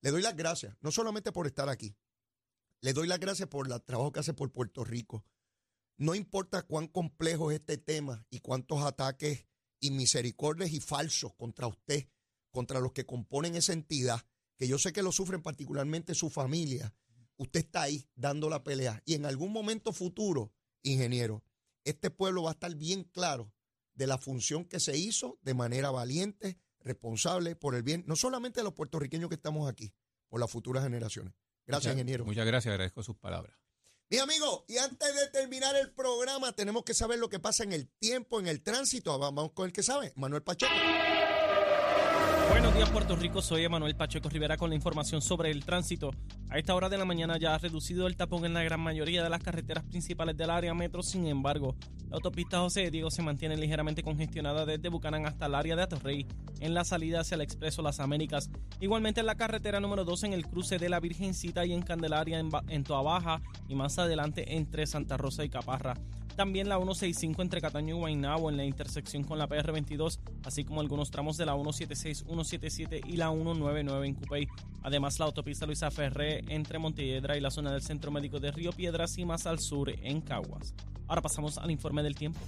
Le 0.01 0.11
doy 0.11 0.21
las 0.21 0.35
gracias, 0.35 0.75
no 0.81 0.91
solamente 0.91 1.31
por 1.31 1.47
estar 1.47 1.69
aquí, 1.69 1.95
le 2.81 2.93
doy 2.93 3.07
las 3.07 3.19
gracias 3.19 3.47
por 3.47 3.71
el 3.71 3.81
trabajo 3.83 4.11
que 4.11 4.19
hace 4.19 4.33
por 4.33 4.51
Puerto 4.51 4.83
Rico. 4.83 5.23
No 5.97 6.15
importa 6.15 6.63
cuán 6.63 6.88
complejo 6.88 7.51
es 7.51 7.59
este 7.59 7.77
tema 7.77 8.25
y 8.31 8.39
cuántos 8.39 8.81
ataques 8.81 9.45
y 9.79 9.91
misericordias 9.91 10.71
y 10.71 10.79
falsos 10.79 11.35
contra 11.35 11.67
usted, 11.67 12.07
contra 12.50 12.79
los 12.79 12.91
que 12.94 13.05
componen 13.05 13.55
esa 13.55 13.74
entidad, 13.74 14.25
que 14.57 14.67
yo 14.67 14.79
sé 14.79 14.94
que 14.94 15.03
lo 15.03 15.11
sufren 15.11 15.44
particularmente 15.44 16.15
su 16.15 16.31
familia, 16.31 16.96
usted 17.37 17.59
está 17.59 17.83
ahí 17.83 18.09
dando 18.15 18.50
la 18.50 18.63
pelea. 18.63 19.01
Y 19.05 19.13
en 19.13 19.27
algún 19.27 19.51
momento 19.51 19.94
futuro, 19.94 20.51
ingeniero, 20.83 21.44
este 21.83 22.11
pueblo 22.11 22.44
va 22.44 22.51
a 22.51 22.53
estar 22.53 22.75
bien 22.75 23.03
claro 23.03 23.53
de 23.94 24.07
la 24.07 24.17
función 24.17 24.65
que 24.65 24.79
se 24.79 24.98
hizo 24.98 25.39
de 25.41 25.53
manera 25.53 25.91
valiente, 25.91 26.59
responsable 26.79 27.55
por 27.55 27.75
el 27.75 27.83
bien, 27.83 28.03
no 28.07 28.15
solamente 28.15 28.59
de 28.59 28.63
los 28.63 28.74
puertorriqueños 28.74 29.29
que 29.29 29.35
estamos 29.35 29.70
aquí, 29.70 29.94
por 30.27 30.39
las 30.39 30.50
futuras 30.50 30.83
generaciones. 30.83 31.33
Gracias, 31.65 31.94
ingeniero. 31.94 32.25
Muchas 32.25 32.46
gracias, 32.46 32.72
agradezco 32.72 33.03
sus 33.03 33.17
palabras. 33.17 33.55
Mi 34.09 34.17
amigo, 34.17 34.65
y 34.67 34.77
antes 34.77 35.15
de 35.15 35.27
terminar 35.27 35.75
el 35.75 35.94
programa, 35.94 36.51
tenemos 36.53 36.83
que 36.83 36.94
saber 36.94 37.17
lo 37.17 37.29
que 37.29 37.39
pasa 37.39 37.63
en 37.63 37.72
el 37.72 37.87
tiempo, 37.87 38.39
en 38.39 38.48
el 38.48 38.61
tránsito. 38.61 39.17
Vamos 39.17 39.53
con 39.53 39.67
el 39.67 39.72
que 39.74 39.83
sabe, 39.83 40.11
Manuel 40.17 40.44
Pacheco. 40.44 40.74
Buenos 42.61 42.75
días 42.75 42.89
Puerto 42.91 43.15
Rico, 43.15 43.41
soy 43.41 43.63
Emanuel 43.63 43.95
Pacheco 43.95 44.29
Rivera 44.29 44.55
con 44.55 44.69
la 44.69 44.75
información 44.75 45.19
sobre 45.24 45.50
el 45.50 45.65
tránsito. 45.65 46.11
A 46.47 46.59
esta 46.59 46.75
hora 46.75 46.89
de 46.89 46.97
la 47.00 47.05
mañana 47.05 47.39
ya 47.39 47.55
ha 47.55 47.57
reducido 47.57 48.05
el 48.05 48.15
tapón 48.15 48.45
en 48.45 48.53
la 48.53 48.61
gran 48.61 48.79
mayoría 48.79 49.24
de 49.24 49.31
las 49.31 49.41
carreteras 49.41 49.83
principales 49.83 50.37
del 50.37 50.51
área 50.51 50.71
metro, 50.75 51.01
sin 51.01 51.25
embargo, 51.25 51.75
la 52.07 52.17
autopista 52.17 52.59
José 52.59 52.91
Diego 52.91 53.09
se 53.09 53.24
mantiene 53.24 53.57
ligeramente 53.57 54.03
congestionada 54.03 54.63
desde 54.67 54.89
Bucanán 54.89 55.25
hasta 55.25 55.47
el 55.47 55.55
área 55.55 55.75
de 55.75 55.81
Atorrey, 55.81 56.27
en 56.59 56.75
la 56.75 56.83
salida 56.83 57.21
hacia 57.21 57.33
el 57.33 57.41
Expreso 57.41 57.81
Las 57.81 58.00
Américas. 58.00 58.51
Igualmente 58.79 59.21
en 59.21 59.25
la 59.25 59.35
carretera 59.35 59.79
número 59.79 60.05
2 60.05 60.25
en 60.25 60.33
el 60.33 60.45
cruce 60.45 60.77
de 60.77 60.89
la 60.89 61.00
Virgencita 61.00 61.65
y 61.65 61.74
en 61.74 61.81
Candelaria 61.81 62.37
en, 62.37 62.50
en 62.69 62.83
Toa 62.83 63.01
Baja 63.01 63.41
y 63.69 63.74
más 63.74 63.97
adelante 63.97 64.55
entre 64.55 64.85
Santa 64.85 65.17
Rosa 65.17 65.43
y 65.43 65.50
Caparra. 65.50 65.95
También 66.35 66.70
la 66.70 66.77
165 66.77 67.41
entre 67.41 67.61
Cataño 67.61 67.96
y 67.96 68.00
Guaynabo 68.00 68.50
en 68.50 68.57
la 68.57 68.63
intersección 68.63 69.24
con 69.24 69.37
la 69.37 69.48
PR22, 69.48 70.20
así 70.44 70.63
como 70.63 70.81
algunos 70.81 71.11
tramos 71.11 71.37
de 71.37 71.46
la 71.46 71.53
176, 71.53 72.24
177 72.25 73.01
y 73.05 73.17
la 73.17 73.29
199 73.29 74.07
en 74.07 74.15
Cupey. 74.15 74.48
Además, 74.81 75.20
la 75.20 75.25
autopista 75.25 75.65
Luisa 75.65 75.91
Ferré 75.91 76.44
entre 76.48 76.79
Montelledra 76.79 77.37
y 77.37 77.41
la 77.41 77.51
zona 77.51 77.72
del 77.72 77.81
Centro 77.81 78.11
Médico 78.11 78.39
de 78.39 78.51
Río 78.51 78.72
Piedras 78.72 79.17
y 79.17 79.25
más 79.25 79.46
al 79.46 79.59
sur 79.59 79.89
en 79.89 80.22
Caguas. 80.22 80.74
Ahora 81.07 81.22
pasamos 81.22 81.57
al 81.57 81.70
informe 81.70 82.03
del 82.03 82.15
tiempo. 82.15 82.39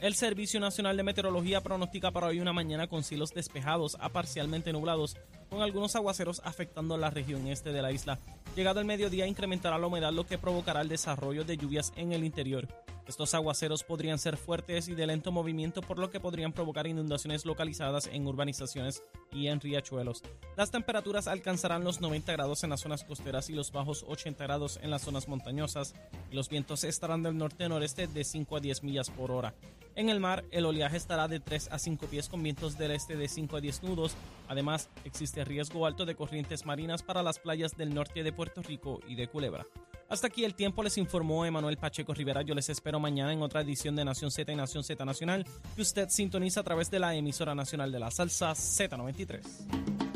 El 0.00 0.14
Servicio 0.14 0.60
Nacional 0.60 0.96
de 0.96 1.02
Meteorología 1.02 1.60
pronostica 1.60 2.12
para 2.12 2.28
hoy 2.28 2.38
una 2.38 2.52
mañana 2.52 2.86
con 2.86 3.02
cielos 3.02 3.34
despejados 3.34 3.96
a 3.98 4.08
parcialmente 4.10 4.72
nublados, 4.72 5.16
con 5.48 5.62
algunos 5.62 5.96
aguaceros 5.96 6.40
afectando 6.44 6.96
la 6.96 7.10
región 7.10 7.46
este 7.46 7.72
de 7.72 7.82
la 7.82 7.92
isla. 7.92 8.18
Llegado 8.56 8.80
el 8.80 8.86
mediodía 8.86 9.26
incrementará 9.26 9.78
la 9.78 9.86
humedad, 9.86 10.12
lo 10.12 10.26
que 10.26 10.38
provocará 10.38 10.80
el 10.80 10.88
desarrollo 10.88 11.44
de 11.44 11.56
lluvias 11.56 11.92
en 11.96 12.12
el 12.12 12.24
interior. 12.24 12.68
Estos 13.08 13.32
aguaceros 13.32 13.84
podrían 13.84 14.18
ser 14.18 14.36
fuertes 14.36 14.86
y 14.88 14.94
de 14.94 15.06
lento 15.06 15.32
movimiento, 15.32 15.80
por 15.80 15.98
lo 15.98 16.10
que 16.10 16.20
podrían 16.20 16.52
provocar 16.52 16.86
inundaciones 16.86 17.46
localizadas 17.46 18.06
en 18.06 18.26
urbanizaciones 18.26 19.02
y 19.32 19.46
en 19.46 19.60
riachuelos. 19.60 20.22
Las 20.58 20.70
temperaturas 20.70 21.26
alcanzarán 21.26 21.84
los 21.84 22.02
90 22.02 22.30
grados 22.32 22.64
en 22.64 22.70
las 22.70 22.80
zonas 22.80 23.04
costeras 23.04 23.48
y 23.48 23.54
los 23.54 23.72
bajos 23.72 24.04
80 24.06 24.44
grados 24.44 24.78
en 24.82 24.90
las 24.90 25.02
zonas 25.02 25.26
montañosas, 25.26 25.94
los 26.30 26.50
vientos 26.50 26.84
estarán 26.84 27.22
del 27.22 27.38
norte-noreste 27.38 28.08
de 28.08 28.24
5 28.24 28.56
a 28.56 28.60
10 28.60 28.82
millas 28.82 29.08
por 29.08 29.30
hora. 29.30 29.54
En 29.98 30.10
el 30.10 30.20
mar, 30.20 30.44
el 30.52 30.64
oleaje 30.64 30.96
estará 30.96 31.26
de 31.26 31.40
3 31.40 31.70
a 31.72 31.78
5 31.80 32.06
pies 32.06 32.28
con 32.28 32.40
vientos 32.40 32.78
del 32.78 32.92
este 32.92 33.16
de 33.16 33.26
5 33.26 33.56
a 33.56 33.60
10 33.60 33.82
nudos. 33.82 34.14
Además, 34.46 34.88
existe 35.04 35.44
riesgo 35.44 35.86
alto 35.86 36.06
de 36.06 36.14
corrientes 36.14 36.64
marinas 36.64 37.02
para 37.02 37.20
las 37.20 37.40
playas 37.40 37.76
del 37.76 37.92
norte 37.92 38.22
de 38.22 38.32
Puerto 38.32 38.62
Rico 38.62 39.00
y 39.08 39.16
de 39.16 39.26
Culebra. 39.26 39.66
Hasta 40.08 40.28
aquí 40.28 40.44
el 40.44 40.54
tiempo 40.54 40.84
les 40.84 40.98
informó 40.98 41.44
Emanuel 41.44 41.78
Pacheco 41.78 42.14
Rivera. 42.14 42.42
Yo 42.42 42.54
les 42.54 42.68
espero 42.68 43.00
mañana 43.00 43.32
en 43.32 43.42
otra 43.42 43.62
edición 43.62 43.96
de 43.96 44.04
Nación 44.04 44.30
Z 44.30 44.52
y 44.52 44.54
Nación 44.54 44.84
Z 44.84 45.04
Nacional 45.04 45.44
que 45.74 45.82
usted 45.82 46.08
sintoniza 46.10 46.60
a 46.60 46.62
través 46.62 46.92
de 46.92 47.00
la 47.00 47.16
emisora 47.16 47.56
nacional 47.56 47.90
de 47.90 47.98
la 47.98 48.12
salsa 48.12 48.52
Z93. 48.52 50.07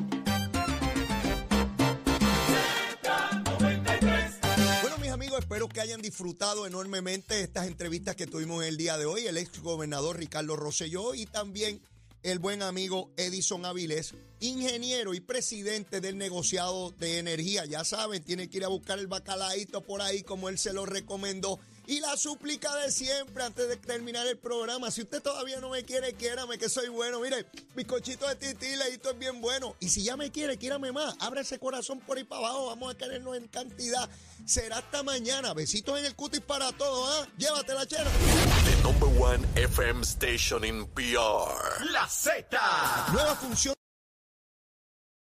Espero 5.63 5.75
que 5.75 5.81
hayan 5.81 6.03
disfrutado 6.03 6.67
enormemente 6.67 7.41
estas 7.41 7.69
entrevistas 7.69 8.17
que 8.17 8.27
tuvimos 8.27 8.65
el 8.65 8.77
día 8.77 8.99
de 8.99 9.07
hoy. 9.07 9.29
El 9.29 9.37
ex 9.37 9.61
gobernador 9.61 10.17
Ricardo 10.17 10.57
Rosselló 10.57 11.15
y 11.15 11.25
también 11.25 11.81
el 12.25 12.41
buen 12.41 12.63
amigo 12.63 13.13
Edison 13.17 13.65
Avilés, 13.65 14.13
ingeniero 14.41 15.15
y 15.15 15.21
presidente 15.21 16.01
del 16.01 16.19
negociado 16.19 16.91
de 16.99 17.19
energía. 17.19 17.65
Ya 17.65 17.85
saben, 17.85 18.25
tiene 18.25 18.51
que 18.51 18.57
ir 18.57 18.65
a 18.65 18.69
buscar 18.69 18.99
el 18.99 19.07
bacalaíto 19.07 19.83
por 19.83 20.03
ahí 20.03 20.25
como 20.25 20.49
él 20.49 20.59
se 20.59 20.73
lo 20.73 20.85
recomendó. 20.85 21.61
Y 21.87 22.01
la 22.01 22.17
súplica 22.17 22.75
de 22.77 22.93
siempre 22.93 23.43
antes 23.45 23.69
de 23.69 23.77
terminar 23.77 24.27
el 24.27 24.39
programa. 24.39 24.91
Si 24.91 25.03
usted 25.03 25.21
todavía 25.21 25.61
no 25.61 25.71
me 25.71 25.85
quiere, 25.85 26.15
quiérame 26.15 26.59
que 26.59 26.69
soy 26.69 26.89
bueno. 26.89 27.21
Mire, 27.21 27.47
cochito 27.87 28.29
de 28.29 28.37
titila 28.37 28.87
esto 28.87 29.11
es 29.11 29.19
bien 29.19 29.41
bueno. 29.41 29.75
Y 29.81 29.89
si 29.89 30.03
ya 30.05 30.17
me 30.17 30.31
quiere, 30.31 30.57
quiérame 30.59 30.93
más. 30.93 31.15
Abre 31.21 31.41
ese 31.41 31.59
corazón 31.59 32.01
por 32.01 32.17
ahí 32.17 32.25
para 32.25 32.47
abajo. 32.47 32.67
Vamos 32.67 32.95
a 32.95 32.97
querernos 32.97 33.37
en 33.37 33.49
cantidad. 33.49 34.09
Será 34.47 34.79
hasta 34.79 35.03
mañana. 35.03 35.55
Besitos 35.55 35.99
en 35.99 36.07
el 36.07 36.15
cutis 36.15 36.41
para 36.41 36.73
todos, 36.73 37.09
¿ah? 37.11 37.29
Llévatela, 37.37 37.87
chera. 37.87 38.11
The 38.65 38.83
number 38.83 39.09
one 39.21 39.45
FM 39.57 40.03
station 40.05 40.65
in 40.65 40.87
PR. 40.89 41.85
La 41.91 42.07
Z. 42.09 42.59
Nueva 43.13 43.35
función. 43.37 43.82